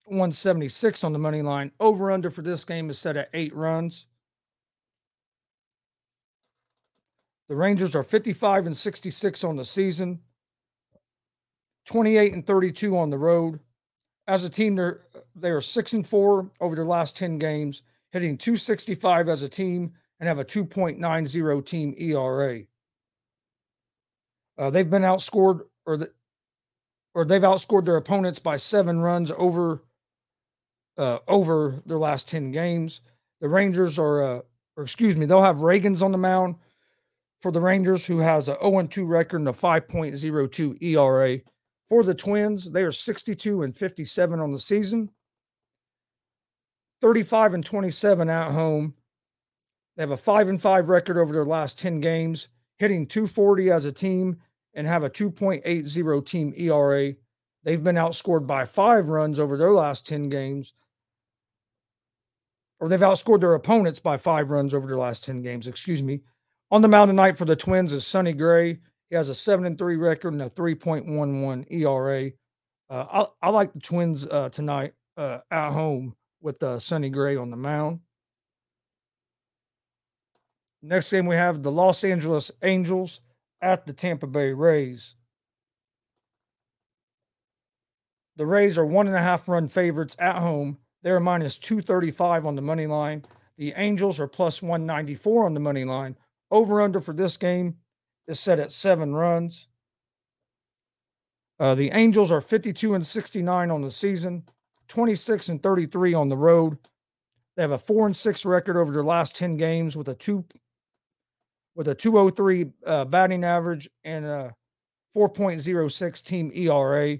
176 0.06 1.04
on 1.04 1.12
the 1.12 1.18
money 1.18 1.42
line. 1.42 1.70
Over 1.80 2.10
under 2.10 2.30
for 2.30 2.42
this 2.42 2.64
game 2.64 2.90
is 2.90 2.98
set 2.98 3.16
at 3.16 3.30
eight 3.32 3.54
runs. 3.54 4.06
The 7.48 7.56
Rangers 7.56 7.94
are 7.94 8.02
55 8.02 8.66
and 8.66 8.76
66 8.76 9.44
on 9.44 9.56
the 9.56 9.64
season, 9.64 10.20
28 11.86 12.32
and 12.32 12.46
32 12.46 12.96
on 12.96 13.10
the 13.10 13.18
road. 13.18 13.60
As 14.26 14.44
a 14.44 14.50
team, 14.50 14.74
they're 14.74 15.02
they 15.36 15.50
are 15.50 15.60
six 15.60 15.92
and 15.92 16.06
four 16.06 16.50
over 16.60 16.74
their 16.74 16.86
last 16.86 17.16
10 17.16 17.36
games, 17.36 17.82
hitting 18.10 18.38
265 18.38 19.28
as 19.28 19.42
a 19.42 19.48
team 19.48 19.92
and 20.20 20.28
have 20.28 20.38
a 20.38 20.44
2.90 20.44 21.64
team 21.64 21.94
ERA. 21.98 22.62
Uh, 24.56 24.70
they've 24.70 24.90
been 24.90 25.02
outscored 25.02 25.62
or 25.86 25.96
the, 25.96 26.10
or 27.14 27.24
they've 27.24 27.42
outscored 27.42 27.84
their 27.84 27.96
opponents 27.96 28.38
by 28.38 28.56
seven 28.56 29.00
runs 29.00 29.30
over 29.36 29.82
uh, 30.96 31.18
over 31.26 31.82
their 31.86 31.98
last 31.98 32.28
10 32.28 32.52
games. 32.52 33.00
The 33.40 33.48
Rangers 33.48 33.98
are, 33.98 34.22
uh, 34.22 34.40
or 34.76 34.84
excuse 34.84 35.16
me, 35.16 35.26
they'll 35.26 35.42
have 35.42 35.56
Ragans 35.56 36.02
on 36.02 36.12
the 36.12 36.18
mound 36.18 36.56
for 37.40 37.50
the 37.50 37.60
Rangers, 37.60 38.06
who 38.06 38.18
has 38.18 38.48
a 38.48 38.56
0 38.62 38.86
2 38.86 39.04
record 39.04 39.38
and 39.38 39.48
a 39.48 39.52
5.02 39.52 40.82
ERA. 40.82 41.40
For 41.88 42.02
the 42.02 42.14
Twins, 42.14 42.70
they 42.70 42.82
are 42.82 42.92
62 42.92 43.62
and 43.62 43.76
57 43.76 44.40
on 44.40 44.50
the 44.50 44.58
season, 44.58 45.10
35 47.02 47.54
and 47.54 47.64
27 47.64 48.30
at 48.30 48.52
home. 48.52 48.94
They 49.96 50.02
have 50.02 50.10
a 50.10 50.16
5 50.16 50.48
and 50.48 50.60
5 50.60 50.88
record 50.88 51.18
over 51.18 51.32
their 51.32 51.44
last 51.44 51.78
10 51.78 52.00
games, 52.00 52.48
hitting 52.78 53.06
240 53.06 53.70
as 53.70 53.84
a 53.84 53.92
team 53.92 54.38
and 54.74 54.86
have 54.86 55.04
a 55.04 55.10
2.80 55.10 56.26
team 56.26 56.52
ERA. 56.56 57.14
They've 57.62 57.82
been 57.82 57.96
outscored 57.96 58.46
by 58.46 58.64
five 58.64 59.08
runs 59.08 59.38
over 59.38 59.56
their 59.56 59.70
last 59.70 60.06
10 60.06 60.28
games 60.28 60.74
or 62.84 62.88
they've 62.88 63.00
outscored 63.00 63.40
their 63.40 63.54
opponents 63.54 63.98
by 63.98 64.16
five 64.18 64.50
runs 64.50 64.74
over 64.74 64.86
their 64.86 64.98
last 64.98 65.24
10 65.24 65.40
games, 65.40 65.68
excuse 65.68 66.02
me. 66.02 66.20
On 66.70 66.82
the 66.82 66.88
mound 66.88 67.08
tonight 67.08 67.38
for 67.38 67.46
the 67.46 67.56
Twins 67.56 67.94
is 67.94 68.06
Sonny 68.06 68.34
Gray. 68.34 68.78
He 69.08 69.16
has 69.16 69.30
a 69.30 69.34
7 69.34 69.64
and 69.64 69.78
3 69.78 69.96
record 69.96 70.34
and 70.34 70.42
a 70.42 70.50
3.11 70.50 71.66
ERA. 71.70 72.30
Uh, 72.90 73.24
I, 73.42 73.46
I, 73.46 73.50
like 73.50 73.72
the 73.72 73.80
Twins 73.80 74.26
uh, 74.26 74.50
tonight 74.50 74.92
uh, 75.16 75.38
at 75.50 75.70
home 75.70 76.14
with 76.42 76.62
uh, 76.62 76.78
Sonny 76.78 77.08
Gray 77.08 77.36
on 77.36 77.50
the 77.50 77.56
mound. 77.56 78.00
Next 80.86 81.10
game, 81.10 81.26
we 81.26 81.36
have 81.36 81.62
the 81.62 81.72
Los 81.72 82.04
Angeles 82.04 82.50
Angels 82.62 83.20
at 83.62 83.86
the 83.86 83.92
Tampa 83.92 84.26
Bay 84.26 84.52
Rays. 84.52 85.14
The 88.36 88.46
Rays 88.46 88.76
are 88.76 88.84
one 88.86 89.06
and 89.06 89.16
a 89.16 89.22
half 89.22 89.48
run 89.48 89.68
favorites 89.68 90.16
at 90.18 90.36
home 90.36 90.78
they're 91.04 91.20
minus 91.20 91.58
235 91.58 92.46
on 92.46 92.56
the 92.56 92.62
money 92.62 92.86
line. 92.86 93.26
The 93.58 93.74
Angels 93.76 94.18
are 94.18 94.26
plus 94.26 94.62
194 94.62 95.44
on 95.44 95.54
the 95.54 95.60
money 95.60 95.84
line. 95.84 96.16
Over 96.50 96.80
under 96.80 96.98
for 96.98 97.12
this 97.12 97.36
game 97.36 97.76
is 98.26 98.40
set 98.40 98.58
at 98.58 98.72
seven 98.72 99.14
runs. 99.14 99.68
Uh, 101.60 101.74
the 101.74 101.90
Angels 101.90 102.32
are 102.32 102.40
52 102.40 102.94
and 102.94 103.06
69 103.06 103.70
on 103.70 103.82
the 103.82 103.90
season, 103.90 104.44
26 104.88 105.50
and 105.50 105.62
33 105.62 106.14
on 106.14 106.28
the 106.28 106.36
road. 106.36 106.78
They 107.54 107.62
have 107.62 107.70
a 107.70 107.78
four 107.78 108.06
and 108.06 108.16
six 108.16 108.46
record 108.46 108.78
over 108.78 108.90
their 108.90 109.04
last 109.04 109.36
10 109.36 109.58
games 109.58 109.96
with 109.96 110.08
a 110.08 110.14
two 110.14 110.44
with 111.74 111.88
a 111.88 111.94
203 111.94 112.66
uh, 112.86 113.04
batting 113.04 113.44
average 113.44 113.88
and 114.04 114.24
a 114.24 114.54
4.06 115.14 116.22
team 116.22 116.50
ERA. 116.54 117.18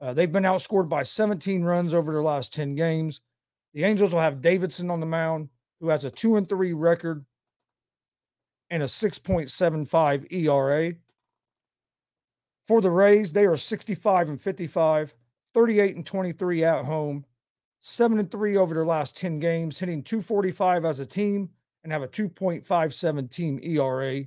Uh, 0.00 0.14
they've 0.14 0.32
been 0.32 0.44
outscored 0.44 0.88
by 0.88 1.02
17 1.02 1.62
runs 1.62 1.92
over 1.92 2.12
their 2.12 2.22
last 2.22 2.52
10 2.54 2.74
games. 2.74 3.20
The 3.74 3.84
Angels 3.84 4.12
will 4.12 4.20
have 4.20 4.40
Davidson 4.40 4.90
on 4.90 5.00
the 5.00 5.06
mound, 5.06 5.48
who 5.80 5.88
has 5.88 6.04
a 6.04 6.10
2 6.10 6.36
and 6.36 6.48
3 6.48 6.72
record 6.72 7.24
and 8.70 8.82
a 8.82 8.86
6.75 8.86 10.32
ERA. 10.32 10.94
For 12.66 12.80
the 12.80 12.90
Rays, 12.90 13.32
they 13.32 13.46
are 13.46 13.56
65 13.56 14.28
and 14.28 14.40
55, 14.40 15.14
38 15.54 15.96
and 15.96 16.06
23 16.06 16.64
at 16.64 16.84
home, 16.84 17.24
7 17.80 18.18
and 18.18 18.30
3 18.30 18.56
over 18.56 18.74
their 18.74 18.86
last 18.86 19.16
10 19.16 19.40
games, 19.40 19.78
hitting 19.78 20.02
245 20.02 20.84
as 20.84 21.00
a 21.00 21.06
team 21.06 21.50
and 21.82 21.92
have 21.92 22.02
a 22.02 22.08
2.57 22.08 23.30
team 23.30 23.60
ERA. 23.62 24.24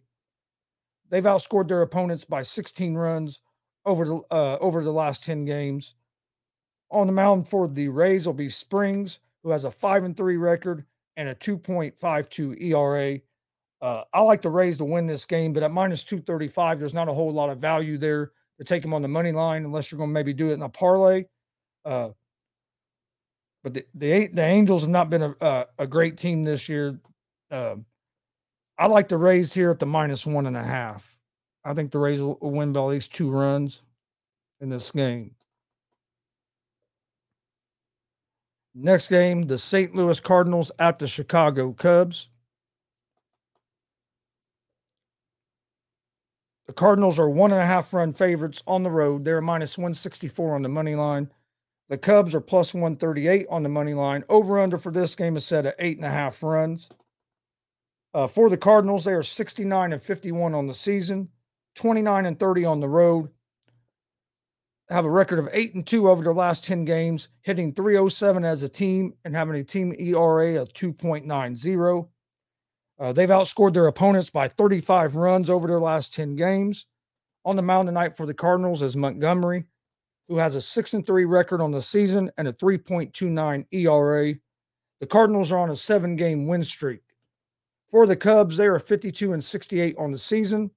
They've 1.09 1.23
outscored 1.23 1.67
their 1.67 1.81
opponents 1.81 2.25
by 2.25 2.41
16 2.41 2.95
runs 2.95 3.41
over 3.85 4.05
the 4.05 4.21
uh, 4.31 4.57
over 4.59 4.83
the 4.83 4.91
last 4.91 5.23
10 5.23 5.45
games. 5.45 5.95
On 6.89 7.07
the 7.07 7.13
mound 7.13 7.47
for 7.47 7.67
the 7.67 7.87
Rays 7.89 8.25
will 8.25 8.33
be 8.33 8.49
Springs, 8.49 9.19
who 9.43 9.49
has 9.51 9.65
a 9.65 9.71
5 9.71 10.03
and 10.05 10.17
3 10.17 10.37
record 10.37 10.85
and 11.17 11.29
a 11.29 11.35
2.52 11.35 12.61
ERA. 12.61 13.19
Uh, 13.81 14.03
I 14.13 14.21
like 14.21 14.41
the 14.41 14.49
Rays 14.49 14.77
to 14.77 14.85
win 14.85 15.07
this 15.07 15.25
game, 15.25 15.53
but 15.53 15.63
at 15.63 15.71
minus 15.71 16.03
235, 16.03 16.79
there's 16.79 16.93
not 16.93 17.09
a 17.09 17.13
whole 17.13 17.31
lot 17.31 17.49
of 17.49 17.59
value 17.59 17.97
there 17.97 18.31
to 18.57 18.63
take 18.63 18.81
them 18.81 18.93
on 18.93 19.01
the 19.01 19.07
money 19.07 19.31
line 19.31 19.65
unless 19.65 19.91
you're 19.91 19.97
going 19.97 20.09
to 20.09 20.13
maybe 20.13 20.33
do 20.33 20.51
it 20.51 20.53
in 20.53 20.61
a 20.61 20.69
parlay. 20.69 21.25
Uh, 21.83 22.09
but 23.63 23.73
the, 23.73 23.85
the 23.95 24.27
the 24.27 24.43
Angels 24.43 24.81
have 24.81 24.89
not 24.89 25.09
been 25.09 25.21
a, 25.21 25.35
a, 25.41 25.65
a 25.79 25.87
great 25.87 26.17
team 26.17 26.43
this 26.43 26.67
year. 26.67 26.99
Uh, 27.53 27.75
I 28.79 28.87
like 28.87 29.09
the 29.09 29.17
Rays 29.17 29.53
here 29.53 29.69
at 29.69 29.77
the 29.77 29.85
minus 29.85 30.25
one 30.25 30.47
and 30.47 30.57
a 30.57 30.63
half. 30.63 31.19
I 31.63 31.75
think 31.75 31.91
the 31.91 31.99
Rays 31.99 32.19
will 32.19 32.39
win 32.41 32.73
by 32.73 32.79
at 32.79 32.85
least 32.85 33.13
two 33.13 33.29
runs 33.29 33.83
in 34.59 34.69
this 34.69 34.91
game. 34.91 35.35
Next 38.73 39.07
game, 39.07 39.43
the 39.43 39.59
St. 39.59 39.93
Louis 39.93 40.19
Cardinals 40.19 40.71
at 40.79 40.97
the 40.97 41.05
Chicago 41.05 41.73
Cubs. 41.73 42.29
The 46.65 46.73
Cardinals 46.73 47.19
are 47.19 47.29
one 47.29 47.51
and 47.51 47.61
a 47.61 47.65
half 47.67 47.93
run 47.93 48.13
favorites 48.13 48.63
on 48.65 48.81
the 48.81 48.89
road. 48.89 49.25
They're 49.25 49.41
minus 49.41 49.77
164 49.77 50.55
on 50.55 50.63
the 50.63 50.69
money 50.69 50.95
line. 50.95 51.29
The 51.89 51.99
Cubs 51.99 52.33
are 52.33 52.41
plus 52.41 52.73
138 52.73 53.45
on 53.47 53.61
the 53.61 53.69
money 53.69 53.93
line. 53.93 54.23
Over 54.27 54.59
under 54.59 54.79
for 54.79 54.91
this 54.91 55.15
game 55.15 55.35
is 55.35 55.45
set 55.45 55.67
at 55.67 55.75
eight 55.77 55.97
and 55.97 56.05
a 56.05 56.09
half 56.09 56.41
runs. 56.41 56.89
Uh, 58.13 58.27
for 58.27 58.49
the 58.49 58.57
Cardinals, 58.57 59.05
they 59.05 59.13
are 59.13 59.23
69 59.23 59.93
and 59.93 60.01
51 60.01 60.53
on 60.53 60.67
the 60.67 60.73
season. 60.73 61.29
29 61.75 62.25
and 62.25 62.39
30 62.39 62.65
on 62.65 62.79
the 62.79 62.87
road. 62.87 63.29
Have 64.89 65.05
a 65.05 65.09
record 65.09 65.39
of 65.39 65.49
8 65.51 65.75
and 65.75 65.87
2 65.87 66.09
over 66.09 66.23
their 66.23 66.33
last 66.33 66.65
10 66.65 66.85
games, 66.85 67.29
hitting 67.41 67.73
307 67.73 68.45
as 68.45 68.61
a 68.61 68.69
team 68.69 69.13
and 69.25 69.35
having 69.35 69.55
a 69.55 69.63
team 69.63 69.93
ERA 69.97 70.61
of 70.61 70.71
2.90. 70.73 72.09
Uh, 72.99 73.11
they've 73.11 73.29
outscored 73.29 73.73
their 73.73 73.87
opponents 73.87 74.29
by 74.29 74.47
35 74.47 75.15
runs 75.15 75.49
over 75.49 75.67
their 75.67 75.79
last 75.79 76.13
10 76.13 76.35
games. 76.35 76.85
On 77.45 77.55
the 77.55 77.61
mound 77.61 77.87
tonight 77.87 78.15
for 78.15 78.25
the 78.25 78.33
Cardinals 78.33 78.83
is 78.83 78.95
Montgomery, 78.95 79.63
who 80.27 80.37
has 80.37 80.55
a 80.55 80.61
6 80.61 80.93
and 80.93 81.07
3 81.07 81.25
record 81.25 81.59
on 81.59 81.71
the 81.71 81.81
season 81.81 82.29
and 82.37 82.47
a 82.47 82.53
3.29 82.53 83.65
ERA. 83.71 84.35
The 84.99 85.07
Cardinals 85.07 85.51
are 85.51 85.57
on 85.57 85.71
a 85.71 85.75
seven 85.75 86.15
game 86.15 86.45
win 86.45 86.63
streak. 86.63 87.01
For 87.93 88.07
the 88.07 88.15
Cubs, 88.15 88.57
they 88.57 88.65
are 88.65 88.79
52 88.79 89.33
and 89.33 89.43
68 89.43 89.95
on 89.99 90.11
the 90.11 90.17
season 90.17 90.71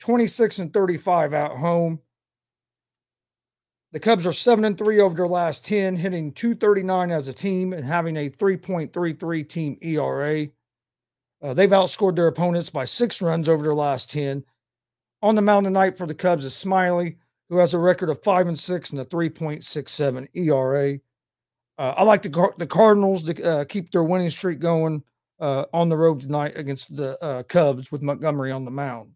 26 0.00 0.58
and 0.58 0.70
35 0.70 1.32
at 1.32 1.52
home. 1.52 2.00
The 3.92 4.00
Cubs 4.00 4.26
are 4.26 4.32
7 4.32 4.66
and 4.66 4.76
3 4.76 5.00
over 5.00 5.14
their 5.14 5.26
last 5.26 5.64
10, 5.64 5.96
hitting 5.96 6.32
239 6.32 7.10
as 7.10 7.28
a 7.28 7.32
team 7.32 7.72
and 7.72 7.86
having 7.86 8.18
a 8.18 8.28
3.33 8.28 9.48
team 9.48 9.78
ERA. 9.80 10.46
Uh, 11.42 11.54
they've 11.54 11.70
outscored 11.70 12.16
their 12.16 12.26
opponents 12.26 12.68
by 12.68 12.84
six 12.84 13.22
runs 13.22 13.48
over 13.48 13.62
their 13.62 13.74
last 13.74 14.10
10. 14.10 14.44
On 15.22 15.34
the 15.34 15.40
mound 15.40 15.64
tonight 15.64 15.96
for 15.96 16.06
the 16.06 16.14
Cubs 16.14 16.44
is 16.44 16.52
Smyly, 16.52 17.16
who 17.48 17.56
has 17.56 17.72
a 17.72 17.78
record 17.78 18.10
of 18.10 18.22
5 18.22 18.46
and 18.46 18.58
6 18.58 18.90
and 18.90 19.00
a 19.00 19.06
3.67 19.06 20.28
ERA. 20.34 20.98
Uh, 21.78 21.94
I 21.96 22.02
like 22.02 22.20
the, 22.20 22.52
the 22.58 22.66
Cardinals 22.66 23.22
to 23.22 23.42
uh, 23.42 23.64
keep 23.64 23.90
their 23.90 24.04
winning 24.04 24.28
streak 24.28 24.60
going 24.60 25.02
uh, 25.40 25.64
on 25.72 25.88
the 25.88 25.96
road 25.96 26.20
tonight 26.20 26.52
against 26.56 26.94
the 26.94 27.22
uh, 27.22 27.42
Cubs 27.44 27.90
with 27.90 28.02
Montgomery 28.02 28.52
on 28.52 28.64
the 28.64 28.70
mound. 28.70 29.12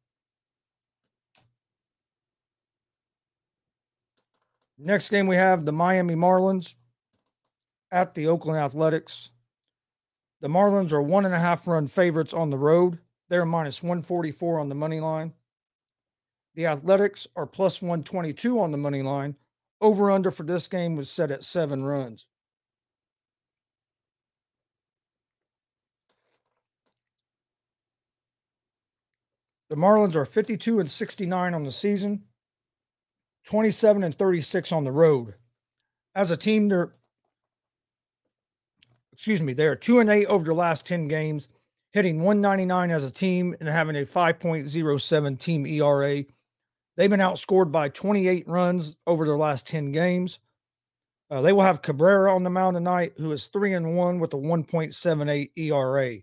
Next 4.78 5.09
game 5.09 5.26
we 5.26 5.37
have 5.37 5.64
the 5.64 5.73
Miami 5.73 6.14
Marlins 6.14 6.75
at 7.93 8.14
the 8.14 8.26
Oakland 8.26 8.59
Athletics. 8.59 9.31
The 10.40 10.49
Marlins 10.49 10.93
are 10.93 11.00
one 11.00 11.25
and 11.25 11.35
a 11.35 11.38
half 11.38 11.66
run 11.69 11.87
favorites 11.87 12.35
on 12.35 12.50
the 12.50 12.59
road. 12.59 12.99
They're 13.28 13.47
minus 13.47 13.83
144 13.83 14.59
on 14.59 14.69
the 14.69 14.75
money 14.75 15.00
line. 15.00 15.33
The 16.54 16.66
Athletics 16.66 17.26
are 17.37 17.47
plus 17.47 17.81
122 17.81 18.61
on 18.61 18.71
the 18.71 18.78
money 18.78 19.02
line. 19.02 19.37
Over 19.81 20.11
under 20.11 20.31
for 20.31 20.43
this 20.43 20.66
game 20.66 20.97
was 20.97 21.11
set 21.11 21.31
at 21.31 21.45
seven 21.45 21.85
runs. 21.85 22.26
The 29.71 29.76
Marlins 29.76 30.14
are 30.14 30.25
52 30.25 30.80
and 30.80 30.90
69 30.90 31.54
on 31.54 31.64
the 31.64 31.73
season, 31.73 32.25
27 33.47 34.02
and 34.02 34.14
36 34.14 34.73
on 34.73 34.85
the 34.85 34.92
road. 34.92 35.35
As 36.14 36.30
a 36.30 36.37
team, 36.37 36.68
they're 36.68 36.94
excuse 39.14 39.40
me, 39.40 39.52
they're 39.52 39.76
two 39.76 40.00
and 40.00 40.11
eight 40.11 40.26
over 40.26 40.44
the 40.44 40.52
last 40.52 40.85
10 40.87 41.09
games, 41.09 41.49
hitting 41.92 42.23
199 42.23 42.90
as 42.90 43.04
a 43.04 43.11
team 43.11 43.54
and 43.61 43.68
having 43.68 43.97
a 43.97 44.04
5.07 44.04 45.38
team 45.38 45.66
ERA. 45.66 46.25
They've 46.97 47.11
been 47.11 47.21
outscored 47.21 47.73
by 47.73 47.88
28 47.88 48.47
runs 48.49 48.97
over 49.06 49.25
their 49.25 49.37
last 49.37 49.66
10 49.68 49.92
games. 49.92 50.40
Uh, 51.30 51.40
they 51.40 51.52
will 51.52 51.62
have 51.62 51.83
Cabrera 51.83 52.35
on 52.35 52.42
the 52.42 52.50
mound 52.50 52.76
tonight, 52.76 53.14
who 53.16 53.33
is 53.33 53.47
three 53.47 53.73
and 53.73 53.97
one 53.97 54.18
with 54.18 54.35
a 54.35 54.37
1.78 54.37 55.50
ERA. 55.56 56.18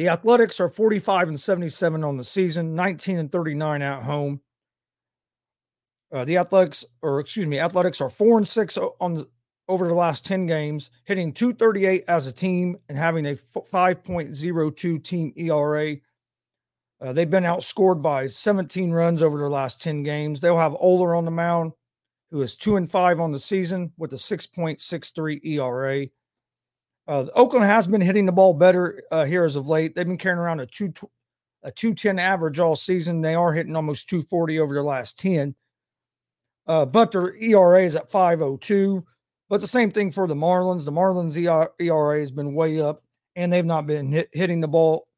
The 0.00 0.08
Athletics 0.08 0.60
are 0.60 0.70
45 0.70 1.28
and 1.28 1.38
77 1.38 2.04
on 2.04 2.16
the 2.16 2.24
season, 2.24 2.74
19 2.74 3.18
and 3.18 3.30
39 3.30 3.82
at 3.82 4.02
home. 4.04 4.40
Uh, 6.10 6.24
the 6.24 6.38
Athletics, 6.38 6.86
or 7.02 7.20
excuse 7.20 7.46
me, 7.46 7.58
Athletics 7.58 8.00
are 8.00 8.08
four 8.08 8.38
and 8.38 8.48
six 8.48 8.78
on 8.78 9.12
the 9.12 9.28
over 9.68 9.86
the 9.86 9.92
last 9.92 10.24
10 10.24 10.46
games, 10.46 10.88
hitting 11.04 11.34
238 11.34 12.04
as 12.08 12.26
a 12.26 12.32
team 12.32 12.78
and 12.88 12.96
having 12.96 13.26
a 13.26 13.34
5.02 13.34 15.04
team 15.04 15.32
ERA. 15.36 15.96
Uh, 17.02 17.12
they've 17.12 17.28
been 17.28 17.44
outscored 17.44 18.00
by 18.00 18.26
17 18.26 18.92
runs 18.92 19.22
over 19.22 19.36
their 19.36 19.50
last 19.50 19.82
10 19.82 20.02
games. 20.02 20.40
They'll 20.40 20.56
have 20.56 20.72
Oller 20.76 21.14
on 21.14 21.26
the 21.26 21.30
mound, 21.30 21.72
who 22.30 22.40
is 22.40 22.56
two 22.56 22.76
and 22.76 22.90
five 22.90 23.20
on 23.20 23.32
the 23.32 23.38
season 23.38 23.92
with 23.98 24.14
a 24.14 24.16
6.63 24.16 25.44
ERA. 25.44 26.06
Uh, 27.10 27.26
Oakland 27.34 27.64
has 27.64 27.88
been 27.88 28.00
hitting 28.00 28.24
the 28.24 28.30
ball 28.30 28.54
better 28.54 29.02
uh, 29.10 29.24
here 29.24 29.44
as 29.44 29.56
of 29.56 29.68
late. 29.68 29.96
They've 29.96 30.06
been 30.06 30.16
carrying 30.16 30.38
around 30.38 30.60
a 30.60 30.66
two 30.66 30.92
a 31.64 31.72
210 31.72 32.20
average 32.20 32.60
all 32.60 32.76
season. 32.76 33.20
They 33.20 33.34
are 33.34 33.52
hitting 33.52 33.74
almost 33.74 34.08
240 34.08 34.60
over 34.60 34.72
their 34.72 34.84
last 34.84 35.18
10. 35.18 35.56
Uh, 36.68 36.86
but 36.86 37.10
their 37.10 37.34
ERA 37.34 37.82
is 37.82 37.96
at 37.96 38.12
502. 38.12 39.04
But 39.48 39.60
the 39.60 39.66
same 39.66 39.90
thing 39.90 40.12
for 40.12 40.28
the 40.28 40.36
Marlins. 40.36 40.84
The 40.84 40.92
Marlins 40.92 41.36
ERA 41.80 42.20
has 42.20 42.30
been 42.30 42.54
way 42.54 42.80
up, 42.80 43.02
and 43.34 43.52
they've 43.52 43.66
not 43.66 43.88
been 43.88 44.12
hit, 44.12 44.30
hitting 44.32 44.60
the 44.60 44.68
ball. 44.68 45.08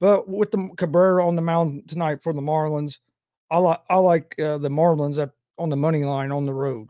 But 0.00 0.28
with 0.28 0.50
the 0.50 0.68
Cabrera 0.76 1.24
on 1.24 1.36
the 1.36 1.42
mound 1.42 1.88
tonight 1.88 2.20
for 2.20 2.32
the 2.32 2.42
Marlins, 2.42 2.98
I 3.48 3.58
like 3.58 3.80
I 3.88 3.96
like 3.98 4.34
uh, 4.40 4.58
the 4.58 4.70
Marlins 4.70 5.22
at 5.22 5.30
on 5.56 5.68
the 5.68 5.76
money 5.76 6.04
line 6.04 6.32
on 6.32 6.46
the 6.46 6.52
road. 6.52 6.88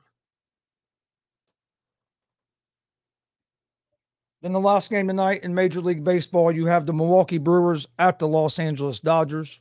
Then 4.40 4.52
the 4.52 4.60
last 4.60 4.90
game 4.90 5.08
tonight 5.08 5.42
in 5.42 5.54
Major 5.54 5.80
League 5.80 6.04
Baseball, 6.04 6.52
you 6.52 6.66
have 6.66 6.86
the 6.86 6.92
Milwaukee 6.92 7.38
Brewers 7.38 7.88
at 7.98 8.18
the 8.18 8.28
Los 8.28 8.58
Angeles 8.58 9.00
Dodgers. 9.00 9.58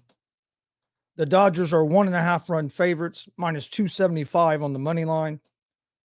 The 1.16 1.26
Dodgers 1.26 1.74
are 1.74 1.84
one 1.84 2.06
and 2.06 2.16
a 2.16 2.22
half 2.22 2.48
run 2.48 2.70
favorites, 2.70 3.28
minus 3.38 3.68
275 3.70 4.62
on 4.62 4.74
the 4.74 4.80
money 4.80 5.04
line. 5.04 5.40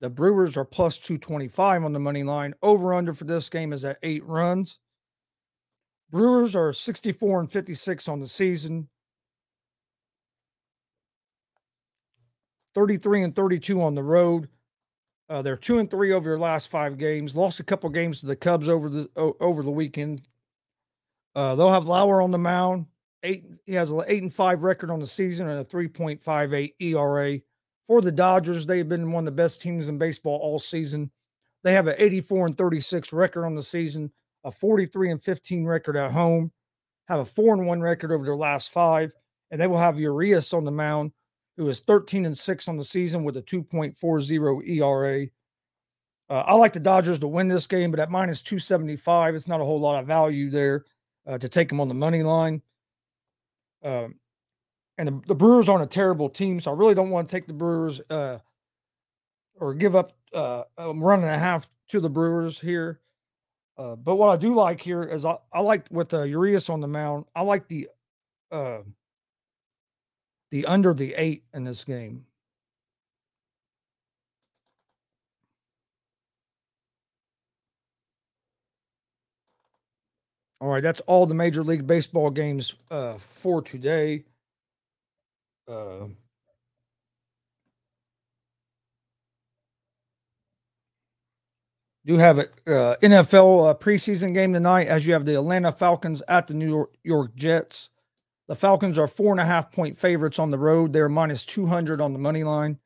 The 0.00 0.08
Brewers 0.08 0.56
are 0.56 0.64
plus 0.64 0.98
225 0.98 1.85
on 1.85 1.92
the 1.92 2.00
money 2.00 2.24
line. 2.24 2.54
Over 2.62 2.94
under 2.94 3.12
for 3.12 3.24
this 3.24 3.50
game 3.50 3.74
is 3.74 3.85
at 3.85 3.98
eight 4.02 4.24
runs. 4.24 4.78
Brewers 6.11 6.56
are 6.56 6.72
64 6.72 7.40
and 7.40 7.52
56 7.52 8.08
on 8.08 8.20
the 8.20 8.26
season, 8.26 8.88
33 12.74 13.22
and 13.22 13.35
32 13.35 13.82
on 13.82 13.94
the 13.94 14.02
road. 14.02 14.48
Uh, 15.33 15.42
they're 15.42 15.57
two 15.57 15.79
and 15.79 15.90
three 15.90 16.12
over 16.12 16.29
their 16.29 16.38
last 16.38 16.68
five 16.68 16.99
games. 16.99 17.35
Lost 17.35 17.61
a 17.61 17.64
couple 17.64 17.88
games 17.90 18.21
to 18.21 18.27
the 18.27 18.37
Cubs 18.37 18.68
over 18.68 18.88
the 18.88 19.09
over 19.16 19.62
the 19.62 19.71
weekend. 19.71 20.23
Uh, 21.35 21.55
they'll 21.55 21.73
have 21.73 21.87
Lauer 21.87 22.21
on 22.21 22.31
the 22.31 22.38
mound. 22.38 22.87
Eight, 23.23 23.47
he 23.64 23.73
has 23.75 23.90
an 23.90 24.03
eight 24.09 24.23
and 24.23 24.35
five 24.35 24.62
record 24.62 24.90
on 24.90 25.01
the 25.01 25.07
season 25.07 25.49
and 25.49 25.61
a 25.61 25.64
3.58 25.64 26.73
ERA 26.81 27.40
for 27.87 28.01
the 28.01 28.12
Dodgers, 28.12 28.64
they've 28.64 28.88
been 28.88 29.12
one 29.12 29.23
of 29.23 29.27
the 29.27 29.42
best 29.42 29.61
teams 29.61 29.88
in 29.88 29.99
baseball 29.99 30.38
all 30.38 30.59
season. 30.59 31.11
They 31.64 31.73
have 31.75 31.88
an 31.88 31.97
84 31.99 32.47
and 32.47 32.57
36 32.57 33.12
record 33.12 33.45
on 33.45 33.55
the 33.55 33.62
season, 33.62 34.12
a 34.45 34.51
43 34.51 35.11
and 35.11 35.23
15 35.23 35.64
record 35.64 35.97
at 35.97 36.12
home, 36.12 36.53
have 37.09 37.21
a 37.21 37.25
4 37.25 37.55
and 37.55 37.66
1 37.66 37.81
record 37.81 38.12
over 38.12 38.25
their 38.25 38.37
last 38.37 38.73
five, 38.73 39.12
and 39.51 39.61
they 39.61 39.66
will 39.66 39.79
have 39.79 39.99
Urias 39.99 40.53
on 40.53 40.64
the 40.64 40.71
mound, 40.71 41.12
who 41.56 41.68
is 41.68 41.80
13 41.80 42.26
and 42.26 42.36
6 42.36 42.68
on 42.68 42.76
the 42.76 42.84
season 42.84 43.24
with 43.24 43.36
a 43.36 43.42
2.40 43.42 44.68
ERA. 44.68 45.26
Uh, 46.30 46.44
I 46.46 46.54
like 46.54 46.72
the 46.72 46.80
Dodgers 46.80 47.18
to 47.18 47.28
win 47.28 47.48
this 47.48 47.66
game, 47.66 47.90
but 47.90 48.00
at 48.00 48.10
minus 48.10 48.40
275, 48.40 49.34
it's 49.34 49.48
not 49.48 49.60
a 49.60 49.64
whole 49.64 49.80
lot 49.80 50.00
of 50.00 50.06
value 50.06 50.50
there 50.50 50.84
uh, 51.26 51.38
to 51.38 51.48
take 51.48 51.68
them 51.68 51.80
on 51.80 51.88
the 51.88 51.94
money 51.94 52.22
line. 52.22 52.62
Um, 53.84 54.14
and 54.98 55.08
the, 55.08 55.20
the, 55.26 55.34
Brewers 55.34 55.68
aren't 55.68 55.82
a 55.82 55.86
terrible 55.86 56.28
team, 56.28 56.60
so 56.60 56.72
I 56.72 56.76
really 56.76 56.94
don't 56.94 57.10
want 57.10 57.28
to 57.28 57.34
take 57.34 57.46
the 57.46 57.52
Brewers 57.52 58.00
uh, 58.08 58.38
or 59.56 59.74
give 59.74 59.96
up 59.96 60.12
uh, 60.32 60.64
a 60.78 60.92
run 60.94 61.22
and 61.22 61.34
a 61.34 61.38
half 61.38 61.66
to 61.88 62.00
the 62.00 62.08
Brewers 62.08 62.60
here. 62.60 63.00
Uh, 63.76 63.96
but 63.96 64.16
what 64.16 64.28
I 64.28 64.36
do 64.36 64.54
like 64.54 64.80
here 64.80 65.02
is 65.02 65.24
I, 65.24 65.36
I 65.52 65.60
like 65.60 65.86
with 65.90 66.14
uh, 66.14 66.22
Urias 66.22 66.68
on 66.68 66.80
the 66.80 66.88
mound. 66.88 67.24
I 67.34 67.42
like 67.42 67.68
the 67.68 67.88
the 70.52 70.66
under 70.66 70.92
the 70.92 71.14
eight 71.14 71.44
in 71.54 71.64
this 71.64 71.82
game. 71.82 72.26
All 80.60 80.68
right, 80.68 80.82
that's 80.82 81.00
all 81.00 81.26
the 81.26 81.34
Major 81.34 81.64
League 81.64 81.86
Baseball 81.86 82.30
games 82.30 82.74
uh, 82.90 83.14
for 83.18 83.62
today. 83.62 84.24
Uh, 85.66 86.08
do 92.04 92.18
have 92.18 92.38
a 92.38 92.42
uh, 92.66 92.96
NFL 92.96 93.70
uh, 93.70 93.74
preseason 93.74 94.34
game 94.34 94.52
tonight 94.52 94.86
as 94.86 95.06
you 95.06 95.14
have 95.14 95.24
the 95.24 95.34
Atlanta 95.34 95.72
Falcons 95.72 96.22
at 96.28 96.46
the 96.46 96.54
New 96.54 96.68
York, 96.68 96.94
York 97.02 97.34
Jets. 97.34 97.88
The 98.48 98.57
Falcons 98.57 98.98
are 98.98 99.07
four 99.07 99.33
and 99.33 99.40
a 99.40 99.44
half 99.44 99.70
point 99.70 99.98
favorites 99.98 100.38
on 100.38 100.50
the 100.50 100.59
road. 100.59 100.92
They're 100.92 101.09
minus 101.09 101.44
200 101.44 102.00
on 102.00 102.12
the 102.12 102.18
money 102.18 102.44
line. 102.44 102.78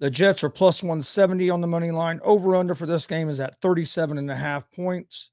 The 0.00 0.10
Jets 0.10 0.42
are 0.42 0.50
plus 0.50 0.82
170 0.82 1.48
on 1.50 1.60
the 1.60 1.66
money 1.68 1.92
line. 1.92 2.18
Over 2.24 2.56
under 2.56 2.74
for 2.74 2.86
this 2.86 3.06
game 3.06 3.28
is 3.28 3.38
at 3.38 3.60
37 3.60 4.18
and 4.18 4.30
a 4.30 4.36
half 4.36 4.70
points. 4.72 5.30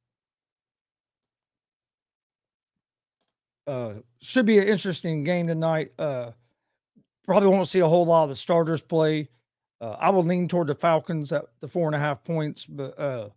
Uh, 3.66 3.94
should 4.22 4.46
be 4.46 4.60
an 4.60 4.68
interesting 4.68 5.24
game 5.24 5.48
tonight. 5.48 5.92
Uh, 5.98 6.32
probably 7.24 7.50
won't 7.50 7.68
see 7.68 7.80
a 7.80 7.88
whole 7.88 8.06
lot 8.06 8.24
of 8.24 8.30
the 8.30 8.36
starters 8.36 8.82
play. 8.82 9.30
Uh, 9.82 9.96
I 10.00 10.10
will 10.10 10.24
lean 10.24 10.48
toward 10.48 10.68
the 10.68 10.76
Falcons 10.76 11.32
at 11.32 11.46
the 11.62 11.68
four 11.68 11.88
and 11.88 11.96
a 11.96 12.00
half 12.00 12.24
points, 12.24 12.66
but 12.66 13.00
uh, 13.00 13.30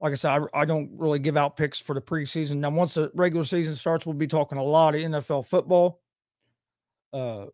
like 0.00 0.12
I 0.12 0.14
said, 0.14 0.30
I, 0.30 0.60
I, 0.60 0.64
don't 0.64 0.90
really 0.96 1.18
give 1.18 1.36
out 1.36 1.56
picks 1.56 1.78
for 1.78 1.94
the 1.94 2.00
preseason. 2.00 2.56
Now, 2.56 2.70
once 2.70 2.94
the 2.94 3.10
regular 3.14 3.44
season 3.44 3.74
starts, 3.74 4.06
we'll 4.06 4.14
be 4.14 4.28
talking 4.28 4.58
a 4.58 4.62
lot 4.62 4.94
of 4.94 5.00
NFL 5.00 5.46
football. 5.46 6.00
Uh, 7.12 7.46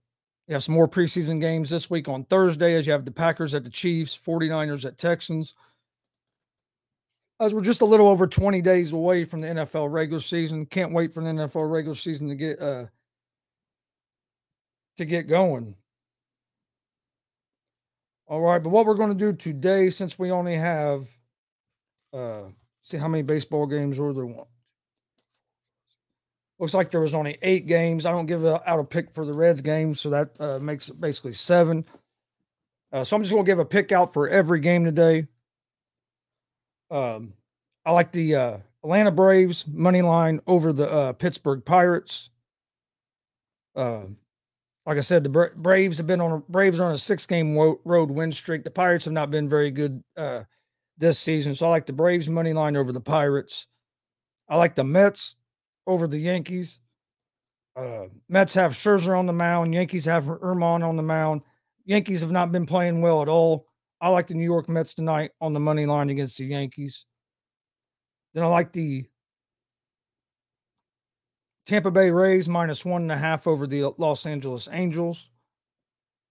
you 0.47 0.53
have 0.53 0.63
some 0.63 0.75
more 0.75 0.89
preseason 0.89 1.41
games 1.41 1.71
this 1.71 1.89
week 1.89 2.09
on 2.09 2.25
Thursday 2.25 2.75
as 2.75 2.87
you 2.87 2.93
have 2.93 3.05
the 3.05 3.11
Packers 3.11 3.55
at 3.55 3.65
the 3.65 3.71
Chiefs, 3.71 4.19
49ers 4.27 4.85
at 4.85 4.99
Texans 4.99 5.55
as 7.41 7.55
we're 7.55 7.61
just 7.61 7.81
a 7.81 7.87
little 7.87 8.09
over 8.09 8.27
20 8.27 8.61
days 8.63 8.93
away 8.93 9.25
from 9.25 9.41
the 9.41 9.49
NFL 9.49 9.91
regular 9.91 10.21
season. 10.21 10.67
Can't 10.67 10.93
wait 10.93 11.13
for 11.13 11.23
the 11.23 11.31
NFL 11.31 11.71
regular 11.71 11.95
season 11.95 12.29
to 12.29 12.35
get 12.35 12.61
uh 12.61 12.87
to 14.97 15.05
get 15.05 15.27
going. 15.27 15.75
All 18.27 18.41
right, 18.41 18.63
but 18.63 18.71
what 18.71 18.87
we're 18.87 18.95
going 18.95 19.11
to 19.11 19.15
do 19.15 19.33
today, 19.35 19.91
since 19.91 20.19
we 20.19 20.31
only 20.31 20.57
have 20.57 21.09
uh 22.15 22.43
see 22.83 22.97
how 22.99 23.09
many 23.09 23.23
baseball 23.23 23.67
games 23.67 23.99
were 23.99 24.13
there 24.13 24.27
one. 24.27 24.47
Looks 26.59 26.75
like 26.75 26.91
there 26.91 27.01
was 27.01 27.15
only 27.15 27.37
eight 27.43 27.67
games. 27.67 28.07
I 28.07 28.13
don't 28.13 28.27
give 28.27 28.45
out 28.45 28.79
a 28.79 28.85
pick 28.85 29.13
for 29.13 29.25
the 29.25 29.33
Reds 29.33 29.61
game, 29.61 29.95
so 29.95 30.11
that 30.11 30.31
uh, 30.39 30.59
makes 30.61 30.89
it 30.89 31.01
basically 31.01 31.33
seven. 31.33 31.85
Uh, 32.93 33.03
so 33.03 33.17
I'm 33.17 33.23
just 33.23 33.33
going 33.33 33.45
to 33.45 33.51
give 33.51 33.59
a 33.59 33.65
pick 33.65 33.91
out 33.91 34.13
for 34.15 34.29
every 34.29 34.61
game 34.61 34.85
today. 34.85 35.27
Um, 36.93 37.33
I 37.85 37.91
like 37.91 38.13
the 38.13 38.37
uh, 38.37 38.59
Atlanta 38.85 39.11
Braves 39.11 39.67
money 39.67 40.01
line 40.01 40.41
over 40.47 40.73
the 40.73 40.89
uh, 40.89 41.13
Pittsburgh 41.15 41.65
Pirates. 41.65 42.31
Uh, 43.75 44.03
like 44.87 44.97
I 44.97 45.01
said, 45.01 45.25
the 45.25 45.31
Bra- 45.31 45.49
Braves 45.57 45.99
have 45.99 46.07
been 46.07 46.21
on 46.21 46.33
a, 46.33 46.39
Braves 46.39 46.79
on 46.79 46.93
a 46.93 46.99
six 46.99 47.27
game 47.27 47.57
wo- 47.57 47.81
road 47.85 48.13
win 48.13 48.31
streak. 48.31 48.63
The 48.63 48.71
Pirates 48.71 49.07
have 49.07 49.15
not 49.15 49.33
been 49.33 49.49
very 49.49 49.73
good 49.73 50.05
uh, 50.17 50.45
this 50.99 51.19
season, 51.19 51.55
so 51.55 51.67
I 51.67 51.71
like 51.71 51.87
the 51.87 51.93
Braves 51.93 52.29
money 52.29 52.53
line 52.53 52.77
over 52.77 52.93
the 52.93 53.01
Pirates. 53.01 53.67
I 54.49 54.57
like 54.57 54.75
the 54.75 54.85
Mets 54.85 55.37
over 55.87 56.07
the 56.07 56.19
Yankees. 56.19 56.79
Uh, 57.77 58.05
Mets 58.29 58.55
have 58.55 58.73
Scherzer 58.73 59.19
on 59.19 59.27
the 59.27 59.33
mound. 59.33 59.75
Yankees 59.75 60.05
have 60.05 60.25
Germán 60.25 60.87
on 60.87 60.97
the 60.97 61.03
mound. 61.03 61.43
Yankees 61.85 62.21
have 62.21 62.31
not 62.31 62.53
been 62.53 62.67
playing 62.67 63.01
well 63.01 63.23
at 63.23 63.29
all. 63.29 63.67
I 64.01 64.09
like 64.09 64.27
the 64.27 64.35
New 64.35 64.45
York 64.45 64.69
Mets 64.69 64.95
tonight 64.95 65.33
on 65.41 65.53
the 65.53 65.61
money 65.61 65.87
line 65.87 66.11
against 66.11 66.39
the 66.39 66.45
Yankees. 66.45 67.07
Then 68.33 68.45
I 68.45 68.47
like 68.47 68.73
the 68.73 69.07
Tampa 71.67 71.91
Bay 71.91 72.11
Rays 72.11 72.49
minus 72.49 72.85
one 72.85 73.03
and 73.03 73.13
a 73.13 73.17
half 73.17 73.47
over 73.47 73.67
the 73.67 73.93
Los 73.99 74.27
Angeles 74.27 74.69
Angels. 74.71 75.31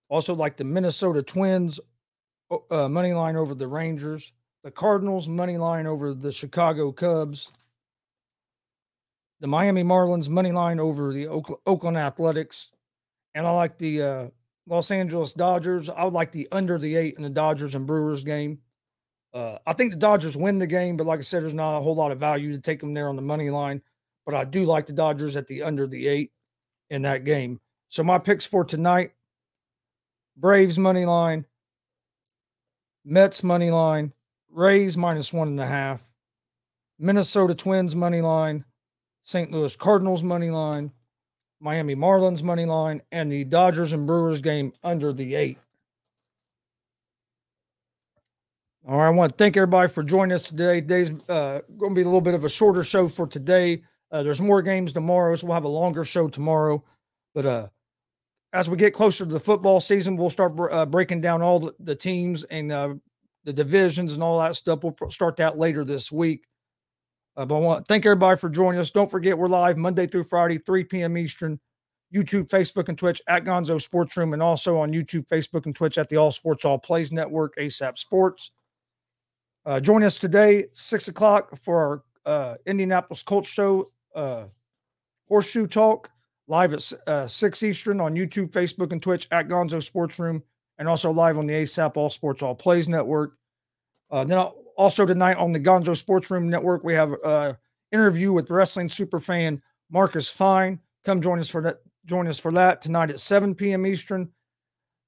Also 0.09 0.35
like 0.35 0.57
the 0.57 0.63
Minnesota 0.63 1.23
Twins 1.23 1.79
uh, 2.69 2.87
money 2.87 3.13
line 3.13 3.35
over 3.35 3.55
the 3.55 3.67
Rangers. 3.67 4.31
The 4.63 4.71
Cardinals 4.71 5.27
money 5.27 5.57
line 5.57 5.87
over 5.87 6.13
the 6.13 6.31
Chicago 6.31 6.91
Cubs. 6.91 7.49
The 9.41 9.47
Miami 9.47 9.83
Marlins 9.83 10.29
money 10.29 10.51
line 10.51 10.79
over 10.79 11.11
the 11.11 11.27
Oakland 11.27 11.97
Athletics. 11.97 12.71
And 13.35 13.45
I 13.45 13.51
like 13.51 13.77
the 13.77 14.01
uh, 14.01 14.27
Los 14.67 14.89
Angeles 14.89 15.33
Dodgers. 15.33 15.89
I 15.89 16.05
would 16.05 16.13
like 16.13 16.31
the 16.31 16.47
under 16.51 16.77
the 16.77 16.95
eight 16.95 17.15
in 17.17 17.23
the 17.23 17.29
Dodgers 17.29 17.75
and 17.75 17.85
Brewers 17.85 18.23
game. 18.23 18.59
Uh, 19.33 19.57
I 19.65 19.73
think 19.73 19.91
the 19.91 19.97
Dodgers 19.97 20.37
win 20.37 20.59
the 20.59 20.67
game, 20.67 20.95
but 20.95 21.07
like 21.07 21.19
I 21.19 21.23
said, 21.23 21.43
there's 21.43 21.53
not 21.53 21.77
a 21.77 21.81
whole 21.81 21.95
lot 21.95 22.11
of 22.11 22.19
value 22.19 22.51
to 22.51 22.59
take 22.59 22.79
them 22.79 22.93
there 22.93 23.09
on 23.09 23.15
the 23.15 23.21
money 23.21 23.49
line 23.49 23.81
but 24.25 24.35
I 24.35 24.43
do 24.43 24.65
like 24.65 24.85
the 24.85 24.93
Dodgers 24.93 25.35
at 25.35 25.47
the 25.47 25.63
under 25.63 25.87
the 25.87 26.07
eight 26.07 26.31
in 26.89 27.01
that 27.03 27.25
game. 27.25 27.59
So 27.89 28.03
my 28.03 28.17
picks 28.19 28.45
for 28.45 28.63
tonight 28.63 29.11
Braves 30.35 30.79
money 30.79 31.05
line, 31.05 31.45
Mets 33.05 33.43
money 33.43 33.69
line, 33.69 34.13
Rays 34.53 34.95
minus 34.95 35.33
one 35.33 35.47
and 35.47 35.59
a 35.59 35.65
half, 35.65 36.03
Minnesota 36.99 37.55
Twins 37.55 37.95
money 37.95 38.21
line, 38.21 38.65
St. 39.23 39.51
Louis 39.51 39.75
Cardinals 39.75 40.23
money 40.23 40.51
line, 40.51 40.91
Miami 41.59 41.95
Marlins 41.95 42.43
money 42.43 42.65
line, 42.65 43.01
and 43.11 43.31
the 43.31 43.43
Dodgers 43.45 43.93
and 43.93 44.05
Brewers 44.05 44.41
game 44.41 44.73
under 44.83 45.11
the 45.11 45.35
eight. 45.35 45.57
All 48.87 48.97
right, 48.97 49.07
I 49.07 49.09
want 49.11 49.31
to 49.31 49.37
thank 49.37 49.55
everybody 49.55 49.89
for 49.89 50.03
joining 50.03 50.33
us 50.33 50.43
today. 50.43 50.81
Today's 50.81 51.09
uh, 51.29 51.61
going 51.77 51.91
to 51.91 51.95
be 51.95 52.01
a 52.01 52.05
little 52.05 52.21
bit 52.21 52.33
of 52.33 52.43
a 52.43 52.49
shorter 52.49 52.83
show 52.83 53.07
for 53.07 53.25
today. 53.25 53.81
Uh, 54.11 54.23
there's 54.23 54.41
more 54.41 54.61
games 54.61 54.91
tomorrow, 54.91 55.33
so 55.35 55.47
we'll 55.47 55.53
have 55.53 55.63
a 55.63 55.69
longer 55.69 56.03
show 56.03 56.27
tomorrow. 56.27 56.83
But 57.33 57.45
uh, 57.45 57.67
as 58.51 58.69
we 58.69 58.75
get 58.75 58.93
closer 58.93 59.25
to 59.25 59.31
the 59.31 59.39
football 59.39 59.79
season, 59.79 60.17
we'll 60.17 60.29
start 60.29 60.53
uh, 60.69 60.85
breaking 60.85 61.21
down 61.21 61.41
all 61.41 61.59
the, 61.61 61.75
the 61.79 61.95
teams 61.95 62.43
and 62.43 62.71
uh, 62.71 62.95
the 63.43 63.53
divisions 63.53 64.13
and 64.13 64.23
all 64.23 64.39
that 64.39 64.55
stuff. 64.55 64.79
We'll 64.83 64.95
start 65.09 65.37
that 65.37 65.57
later 65.57 65.83
this 65.83 66.11
week. 66.11 66.45
Uh, 67.35 67.45
but 67.45 67.55
I 67.55 67.59
want 67.59 67.85
to 67.85 67.85
thank 67.87 68.05
everybody 68.05 68.39
for 68.39 68.49
joining 68.49 68.79
us. 68.79 68.91
Don't 68.91 69.09
forget, 69.09 69.37
we're 69.37 69.47
live 69.47 69.77
Monday 69.77 70.05
through 70.05 70.25
Friday, 70.25 70.59
3 70.59 70.83
p.m. 70.83 71.17
Eastern, 71.17 71.59
YouTube, 72.13 72.47
Facebook, 72.47 72.89
and 72.89 72.97
Twitch 72.97 73.21
at 73.27 73.43
Gonzo 73.43 73.81
Sports 73.81 74.15
Room, 74.15 74.33
and 74.33 74.43
also 74.43 74.77
on 74.77 74.91
YouTube, 74.91 75.27
Facebook, 75.27 75.65
and 75.65 75.75
Twitch 75.75 75.97
at 75.97 76.09
the 76.09 76.17
All 76.17 76.29
Sports 76.29 76.63
All 76.63 76.77
Plays 76.77 77.11
Network, 77.11 77.55
ASAP 77.57 77.97
Sports. 77.97 78.51
Uh, 79.65 79.79
join 79.79 80.03
us 80.03 80.19
today, 80.19 80.65
6 80.73 81.07
o'clock, 81.07 81.57
for 81.63 82.03
our 82.25 82.31
uh, 82.31 82.55
Indianapolis 82.65 83.23
Colts 83.23 83.49
show 83.49 83.91
uh, 84.15 84.45
Horseshoe 85.27 85.67
Talk 85.67 86.11
live 86.47 86.73
at 86.73 86.93
uh, 87.07 87.25
6 87.25 87.63
Eastern 87.63 87.99
on 87.99 88.13
YouTube, 88.13 88.51
Facebook, 88.51 88.91
and 88.91 89.01
Twitch 89.01 89.27
at 89.31 89.47
Gonzo 89.47 89.81
Sports 89.81 90.19
Room, 90.19 90.43
and 90.77 90.87
also 90.87 91.11
live 91.11 91.37
on 91.37 91.47
the 91.47 91.53
ASAP 91.53 91.97
All 91.97 92.09
Sports 92.09 92.41
All 92.41 92.55
Plays 92.55 92.89
Network. 92.89 93.37
Uh, 94.11 94.23
then 94.23 94.37
also 94.77 95.05
tonight 95.05 95.37
on 95.37 95.51
the 95.51 95.59
Gonzo 95.59 95.95
Sports 95.95 96.29
Room 96.29 96.49
Network, 96.49 96.83
we 96.83 96.93
have 96.93 97.11
an 97.11 97.19
uh, 97.23 97.53
interview 97.91 98.31
with 98.31 98.49
wrestling 98.49 98.89
super 98.89 99.19
fan 99.19 99.61
Marcus 99.89 100.29
Fine. 100.29 100.79
Come 101.05 101.21
join 101.21 101.39
us 101.39 101.49
for 101.49 101.61
that. 101.61 101.79
Join 102.05 102.27
us 102.27 102.37
for 102.37 102.51
that 102.51 102.81
tonight 102.81 103.09
at 103.09 103.19
7 103.19 103.55
p.m. 103.55 103.85
Eastern. 103.85 104.29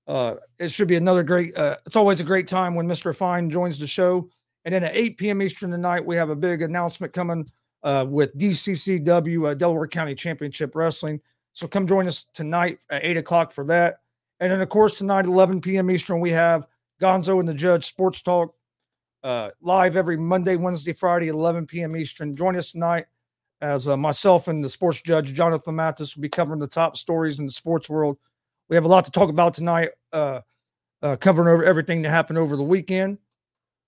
Uh, 0.08 0.36
it 0.60 0.72
should 0.72 0.88
be 0.88 0.96
another 0.96 1.24
great. 1.24 1.58
Uh, 1.58 1.78
it's 1.86 1.96
always 1.96 2.20
a 2.20 2.24
great 2.24 2.48
time 2.48 2.76
when 2.76 2.88
Mr. 2.88 3.14
Fine 3.16 3.50
joins 3.50 3.78
the 3.78 3.88
show. 3.88 4.30
And 4.64 4.74
then 4.74 4.84
at 4.84 4.96
8 4.96 5.18
p.m. 5.18 5.42
Eastern 5.42 5.72
tonight, 5.72 6.06
we 6.06 6.16
have 6.16 6.30
a 6.30 6.36
big 6.36 6.62
announcement 6.62 7.12
coming 7.12 7.48
uh, 7.84 8.06
with 8.08 8.36
DCCW, 8.38 9.52
uh, 9.52 9.54
Delaware 9.54 9.88
County 9.88 10.16
Championship 10.16 10.76
Wrestling. 10.76 11.20
So 11.54 11.68
come 11.68 11.86
join 11.86 12.08
us 12.08 12.26
tonight 12.34 12.80
at 12.90 13.06
8 13.06 13.18
o'clock 13.18 13.52
for 13.52 13.64
that. 13.66 14.00
And 14.40 14.52
then, 14.52 14.62
of 14.62 14.70
course, 14.70 14.98
tonight, 14.98 15.26
11 15.26 15.62
p.m. 15.62 15.90
Eastern, 15.90 16.20
we 16.20 16.32
have 16.32 16.68
Gonzo 17.02 17.40
and 17.40 17.48
the 17.48 17.54
Judge 17.54 17.86
Sports 17.86 18.22
Talk 18.22 18.54
uh, 19.24 19.50
live 19.62 19.98
every 19.98 20.18
Monday, 20.18 20.56
Wednesday, 20.56 20.94
Friday, 20.94 21.30
11 21.30 21.66
p.m. 21.68 21.96
Eastern. 21.96 22.36
Join 22.36 22.56
us 22.56 22.72
tonight 22.72 23.06
as 23.62 23.88
uh, 23.88 23.98
myself 23.98 24.48
and 24.48 24.64
the 24.64 24.70
sports 24.70 25.02
judge, 25.02 25.34
Jonathan 25.34 25.76
Mathis, 25.76 26.16
will 26.16 26.22
be 26.22 26.30
covering 26.30 26.60
the 26.60 26.68
top 26.68 26.98
stories 26.98 27.40
in 27.40 27.46
the 27.46 27.52
sports 27.52 27.90
world. 27.90 28.18
We 28.70 28.76
have 28.76 28.86
a 28.86 28.90
lot 28.90 29.06
to 29.06 29.12
talk 29.12 29.30
about 29.30 29.54
tonight, 29.54 29.90
uh, 30.12 30.42
uh, 31.02 31.16
covering 31.16 31.52
over 31.52 31.64
everything 31.64 32.02
that 32.02 32.10
happened 32.10 32.38
over 32.38 32.58
the 32.58 32.64
weekend. 32.64 33.18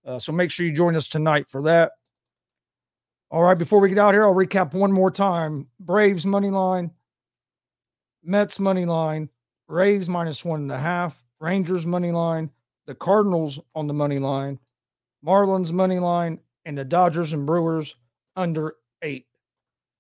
Uh, 0.05 0.17
so 0.17 0.31
make 0.31 0.49
sure 0.51 0.65
you 0.65 0.73
join 0.73 0.95
us 0.95 1.07
tonight 1.07 1.49
for 1.49 1.63
that. 1.63 1.91
All 3.29 3.43
right, 3.43 3.57
before 3.57 3.79
we 3.81 3.89
get 3.89 3.97
out 3.97 4.13
here, 4.13 4.23
I'll 4.23 4.33
recap 4.33 4.73
one 4.73 4.91
more 4.91 5.12
time. 5.12 5.67
Braves 5.79 6.25
money 6.25 6.49
line, 6.49 6.91
Mets 8.23 8.60
money 8.60 8.86
line, 8.86 9.29
Rays 9.67 10.08
minus 10.08 10.45
one 10.45 10.62
and 10.62 10.71
a 10.71 10.80
half, 10.80 11.23
Rangers 11.39 11.86
money 11.86 12.12
line, 12.12 12.51
the 12.86 12.95
Cardinals 12.95 13.60
on 13.75 13.88
the 13.88 13.93
money 13.93 14.19
line, 14.19 14.60
Marlins 15.25 15.71
money 15.71 15.99
line, 15.99 16.39
and 16.65 16.77
the 16.77 16.86
Dodgers 16.86 17.34
and 17.34 17.45
Brewers 17.45 17.95
under 18.36 18.75
eight. 19.01 19.27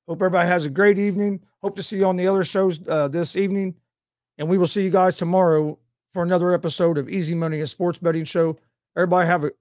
Hope 0.07 0.21
everybody 0.21 0.47
has 0.47 0.65
a 0.65 0.69
great 0.69 0.99
evening. 0.99 1.41
Hope 1.61 1.75
to 1.75 1.83
see 1.83 1.97
you 1.97 2.05
on 2.05 2.15
the 2.15 2.27
other 2.27 2.43
shows 2.43 2.79
uh, 2.87 3.09
this 3.09 3.35
evening. 3.35 3.75
And 4.37 4.47
we 4.47 4.57
will 4.57 4.67
see 4.67 4.83
you 4.83 4.89
guys 4.89 5.15
tomorrow 5.15 5.77
for 6.11 6.23
another 6.23 6.53
episode 6.53 6.97
of 6.97 7.09
Easy 7.09 7.35
Money, 7.35 7.59
a 7.59 7.67
sports 7.67 7.99
betting 7.99 8.23
show. 8.23 8.57
Everybody 8.95 9.27
have 9.27 9.43
a 9.43 9.51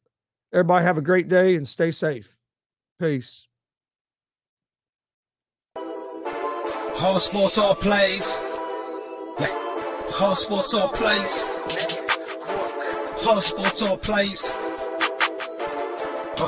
everybody 0.53 0.85
have 0.85 0.99
a 0.99 1.03
great 1.03 1.29
day 1.29 1.57
and 1.57 1.67
stay 1.67 1.91
safe. 1.91 2.37
Peace. 3.01 3.49
All 5.77 7.19
sports, 7.19 7.59
all 7.59 7.75
plays. 7.75 8.43
Yeah. 9.39 9.66
All 10.15 10.35
sports, 10.35 10.73
all 10.73 10.89
plays. 10.89 11.57
All 13.27 13.41
sports, 13.41 13.83
all 13.83 13.99
plays. 13.99 14.57
Uh. 16.39 16.47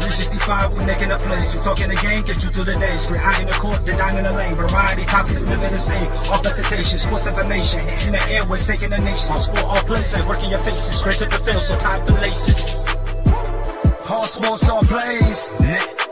365, 0.00 0.72
we 0.72 0.84
making 0.86 1.10
a 1.10 1.18
place. 1.18 1.54
You 1.54 1.60
talking 1.60 1.88
the 1.88 1.96
game, 1.96 2.24
get 2.24 2.42
you 2.42 2.50
through 2.50 2.64
the 2.64 2.78
days. 2.78 3.06
We're 3.10 3.18
high 3.18 3.42
in 3.42 3.48
the 3.48 3.52
court, 3.54 3.84
the 3.84 3.92
dime 3.92 4.16
in 4.16 4.24
the 4.24 4.32
lane. 4.32 4.54
Variety, 4.54 5.04
topics, 5.04 5.48
living 5.48 5.70
the 5.70 5.78
same. 5.78 6.06
All 6.30 6.40
presentation, 6.40 6.98
sports 6.98 7.26
information. 7.26 7.80
Hitting 7.80 8.12
the 8.12 8.22
airways, 8.30 8.66
taking 8.66 8.90
the 8.90 8.98
nation. 8.98 9.30
All 9.30 9.38
sport, 9.38 9.64
all 9.64 9.82
plays, 9.82 10.10
they 10.10 10.22
working 10.26 10.50
your 10.50 10.60
faces. 10.60 11.02
Grace 11.02 11.20
at 11.20 11.30
the 11.30 11.38
field, 11.38 11.62
so 11.62 11.76
tie 11.78 11.98
the 12.04 12.14
laces. 12.14 12.86
All 14.08 14.26
sports, 14.26 14.68
all 14.70 14.82
plays. 14.82 16.03